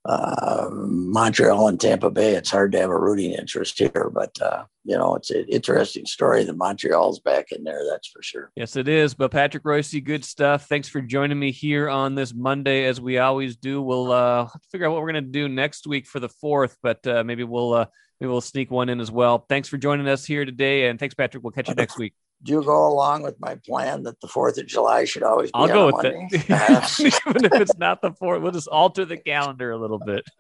uh, 0.06 0.70
Montreal 0.72 1.68
and 1.70 1.80
Tampa 1.80 2.10
Bay. 2.10 2.36
It's 2.36 2.52
hard 2.52 2.74
to 2.74 2.80
have 2.80 2.90
a 2.90 3.00
rooting 3.00 3.32
interest 3.32 3.80
here, 3.80 4.12
but 4.14 4.40
uh, 4.42 4.66
you 4.84 4.98
know, 4.98 5.16
it's 5.16 5.32
an 5.32 5.46
interesting 5.48 6.06
story 6.06 6.44
that 6.44 6.58
Montreal's 6.58 7.20
back 7.20 7.52
in 7.52 7.64
there. 7.64 7.82
That's 7.90 8.08
for 8.08 8.22
sure. 8.22 8.52
Yes, 8.56 8.76
it 8.76 8.88
is. 8.88 9.14
But 9.14 9.32
Patrick 9.32 9.64
Royce, 9.64 9.94
good 10.02 10.26
stuff. 10.26 10.68
Thanks 10.68 10.90
for 10.90 11.02
joining 11.02 11.40
me 11.40 11.52
here 11.52 11.90
on 11.90 12.16
this 12.16 12.34
Monday, 12.34 12.86
as 12.86 13.00
we 13.00 13.18
always 13.18 13.56
do. 13.56 13.82
We'll 13.82 14.12
uh, 14.12 14.50
figure 14.72 14.88
out 14.88 14.92
what 14.92 15.02
we're 15.02 15.12
going 15.12 15.26
to 15.26 15.32
do 15.32 15.48
next 15.48 15.88
week 15.88 16.06
for 16.06 16.20
the 16.20 16.30
fourth, 16.30 16.78
but 16.84 17.06
uh, 17.08 17.24
maybe 17.24 17.46
we'll 17.46 17.74
uh, 17.74 17.86
maybe 18.20 18.30
we'll 18.30 18.42
sneak 18.42 18.72
one 18.72 18.90
in 18.90 19.00
as 19.00 19.12
well. 19.12 19.46
Thanks 19.48 19.70
for 19.70 19.78
joining 19.78 20.08
us 20.08 20.26
here 20.26 20.44
today, 20.44 20.90
and 20.90 21.00
thanks, 21.00 21.16
Patrick. 21.16 21.44
We'll 21.44 21.52
catch 21.52 21.70
you 21.70 21.76
next 21.78 21.98
week. 21.98 22.14
Do 22.44 22.52
you 22.52 22.64
go 22.64 22.88
along 22.88 23.24
with 23.24 23.40
my 23.40 23.56
plan 23.56 24.04
that 24.04 24.20
the 24.20 24.28
Fourth 24.28 24.58
of 24.58 24.66
July 24.66 25.06
should 25.06 25.24
always 25.24 25.50
be 25.50 25.56
I'll 25.56 25.68
go 25.68 25.86
with 25.86 25.96
Monday? 25.96 26.28
it, 26.32 27.00
even 27.00 27.46
if 27.46 27.54
it's 27.54 27.78
not 27.78 28.02
the 28.02 28.12
fourth. 28.12 28.42
We'll 28.42 28.52
just 28.52 28.68
alter 28.68 29.06
the 29.06 29.18
calendar 29.18 29.72
a 29.72 29.78
little 29.78 30.00
bit. 30.00 30.26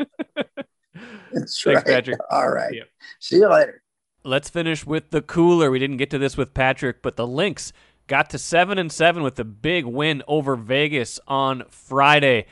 That's 1.31 1.61
Thanks, 1.61 1.65
right. 1.65 1.85
Patrick. 1.85 2.19
All 2.29 2.49
right. 2.49 2.73
Yeah. 2.73 2.83
See 3.19 3.37
you 3.37 3.49
later. 3.49 3.81
Let's 4.25 4.49
finish 4.49 4.85
with 4.85 5.09
the 5.09 5.21
cooler. 5.21 5.71
We 5.71 5.79
didn't 5.79 5.97
get 5.97 6.09
to 6.11 6.17
this 6.17 6.37
with 6.37 6.53
Patrick, 6.53 7.01
but 7.01 7.15
the 7.15 7.27
Lynx 7.27 7.73
got 8.07 8.29
to 8.31 8.37
seven 8.37 8.77
and 8.77 8.91
seven 8.91 9.23
with 9.23 9.39
a 9.39 9.43
big 9.43 9.85
win 9.85 10.23
over 10.27 10.55
Vegas 10.55 11.19
on 11.27 11.63
Friday. 11.69 12.45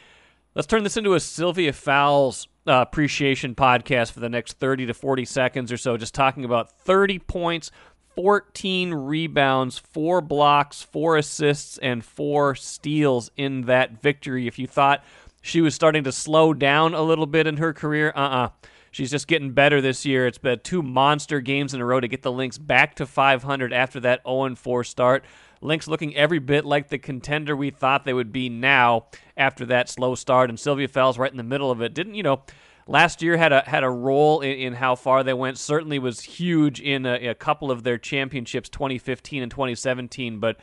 Let's 0.55 0.67
turn 0.67 0.83
this 0.83 0.97
into 0.97 1.13
a 1.13 1.19
Sylvia 1.19 1.71
Fowles 1.71 2.47
uh, 2.67 2.85
appreciation 2.87 3.55
podcast 3.55 4.11
for 4.11 4.19
the 4.19 4.29
next 4.29 4.53
30 4.53 4.87
to 4.87 4.93
40 4.93 5.25
seconds 5.25 5.71
or 5.71 5.77
so, 5.77 5.97
just 5.97 6.13
talking 6.13 6.45
about 6.45 6.71
30 6.79 7.19
points, 7.19 7.71
14 8.15 8.93
rebounds, 8.93 9.77
four 9.77 10.21
blocks, 10.21 10.81
four 10.81 11.17
assists, 11.17 11.77
and 11.77 12.03
four 12.03 12.55
steals 12.55 13.31
in 13.37 13.61
that 13.63 14.01
victory. 14.01 14.47
If 14.47 14.59
you 14.59 14.67
thought 14.67 15.03
she 15.41 15.61
was 15.61 15.73
starting 15.73 16.03
to 16.03 16.11
slow 16.11 16.53
down 16.53 16.93
a 16.93 17.01
little 17.01 17.25
bit 17.25 17.47
in 17.47 17.57
her 17.57 17.73
career, 17.73 18.11
uh 18.15 18.19
uh 18.19 18.49
She's 18.91 19.09
just 19.09 19.27
getting 19.27 19.51
better 19.51 19.79
this 19.79 20.05
year. 20.05 20.27
It's 20.27 20.37
been 20.37 20.59
two 20.59 20.83
monster 20.83 21.39
games 21.39 21.73
in 21.73 21.79
a 21.79 21.85
row 21.85 22.01
to 22.01 22.09
get 22.09 22.23
the 22.23 22.31
Lynx 22.31 22.57
back 22.57 22.95
to 22.95 23.05
500 23.05 23.71
after 23.71 24.01
that 24.01 24.21
0 24.27 24.55
4 24.55 24.83
start. 24.83 25.23
Lynx 25.61 25.87
looking 25.87 26.13
every 26.15 26.39
bit 26.39 26.65
like 26.65 26.89
the 26.89 26.97
contender 26.97 27.55
we 27.55 27.69
thought 27.69 28.03
they 28.03 28.13
would 28.13 28.33
be 28.33 28.49
now 28.49 29.05
after 29.37 29.65
that 29.67 29.87
slow 29.87 30.15
start. 30.15 30.49
And 30.49 30.59
Sylvia 30.59 30.89
Fowles 30.89 31.17
right 31.17 31.31
in 31.31 31.37
the 31.37 31.43
middle 31.43 31.71
of 31.71 31.81
it. 31.81 31.93
Didn't, 31.93 32.15
you 32.15 32.23
know, 32.23 32.41
last 32.87 33.21
year 33.21 33.37
had 33.37 33.53
a 33.53 33.63
had 33.65 33.83
a 33.83 33.89
role 33.89 34.41
in, 34.41 34.51
in 34.51 34.73
how 34.73 34.95
far 34.95 35.23
they 35.23 35.33
went. 35.33 35.57
Certainly 35.57 35.99
was 35.99 36.21
huge 36.21 36.79
in 36.79 37.05
a, 37.05 37.29
a 37.29 37.35
couple 37.35 37.71
of 37.71 37.83
their 37.83 37.97
championships, 37.97 38.69
2015 38.69 39.43
and 39.43 39.51
2017. 39.51 40.39
But, 40.39 40.57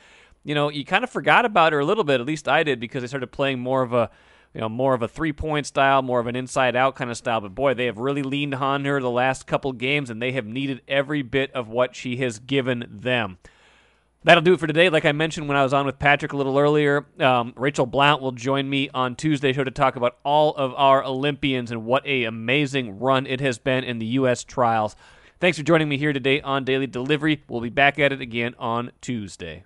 you 0.45 0.55
know, 0.55 0.69
you 0.69 0.85
kind 0.85 1.05
of 1.05 1.11
forgot 1.11 1.45
about 1.45 1.73
her 1.73 1.81
a 1.81 1.85
little 1.85 2.05
bit. 2.05 2.21
At 2.21 2.27
least 2.27 2.49
I 2.49 2.63
did 2.63 2.81
because 2.81 3.03
they 3.03 3.09
started 3.09 3.33
playing 3.33 3.61
more 3.61 3.83
of 3.83 3.93
a 3.93 4.11
you 4.55 4.61
know, 4.61 4.69
more 4.69 4.95
of 4.95 5.03
a 5.03 5.09
three 5.09 5.33
point 5.33 5.67
style, 5.67 6.03
more 6.03 6.21
of 6.21 6.27
an 6.27 6.37
inside 6.37 6.75
out 6.75 6.97
kind 6.97 7.11
of 7.11 7.17
style. 7.17 7.41
But 7.41 7.55
boy, 7.55 7.75
they 7.75 7.87
have 7.87 7.99
really 7.99 8.23
leaned 8.23 8.55
on 8.55 8.85
her 8.85 9.01
the 9.01 9.11
last 9.11 9.47
couple 9.47 9.73
games, 9.73 10.11
and 10.11 10.21
they 10.23 10.33
have 10.33 10.47
needed 10.47 10.81
every 10.89 11.23
bit 11.23 11.53
of 11.53 11.69
what 11.69 11.95
she 11.95 12.17
has 12.17 12.39
given 12.39 12.87
them. 12.91 13.39
That'll 14.25 14.43
do 14.43 14.53
it 14.53 14.61
for 14.61 14.67
today. 14.67 14.89
Like 14.89 15.05
I 15.05 15.13
mentioned 15.13 15.47
when 15.47 15.57
I 15.57 15.63
was 15.63 15.73
on 15.73 15.87
with 15.87 15.99
Patrick 15.99 16.33
a 16.33 16.37
little 16.37 16.59
earlier, 16.59 17.07
um, 17.21 17.53
Rachel 17.57 17.87
Blount 17.87 18.21
will 18.21 18.33
join 18.33 18.69
me 18.69 18.91
on 18.93 19.15
Tuesday 19.15 19.53
show 19.53 19.63
to 19.63 19.71
talk 19.71 19.95
about 19.95 20.19
all 20.25 20.55
of 20.57 20.75
our 20.75 21.05
Olympians 21.05 21.71
and 21.71 21.85
what 21.85 22.05
a 22.05 22.25
amazing 22.25 22.99
run 22.99 23.27
it 23.27 23.41
has 23.41 23.59
been 23.59 23.85
in 23.85 24.01
the 24.01 24.07
U.S. 24.07 24.43
trials. 24.43 24.97
Thanks 25.39 25.57
for 25.57 25.63
joining 25.63 25.89
me 25.89 25.99
here 25.99 26.13
today 26.13 26.41
on 26.41 26.65
Daily 26.65 26.89
Delivery. 26.89 27.45
We'll 27.49 27.61
be 27.61 27.71
back 27.71 28.01
at 28.01 28.13
it 28.13 28.21
again 28.21 28.57
on 28.59 28.91
Tuesday. 29.01 29.65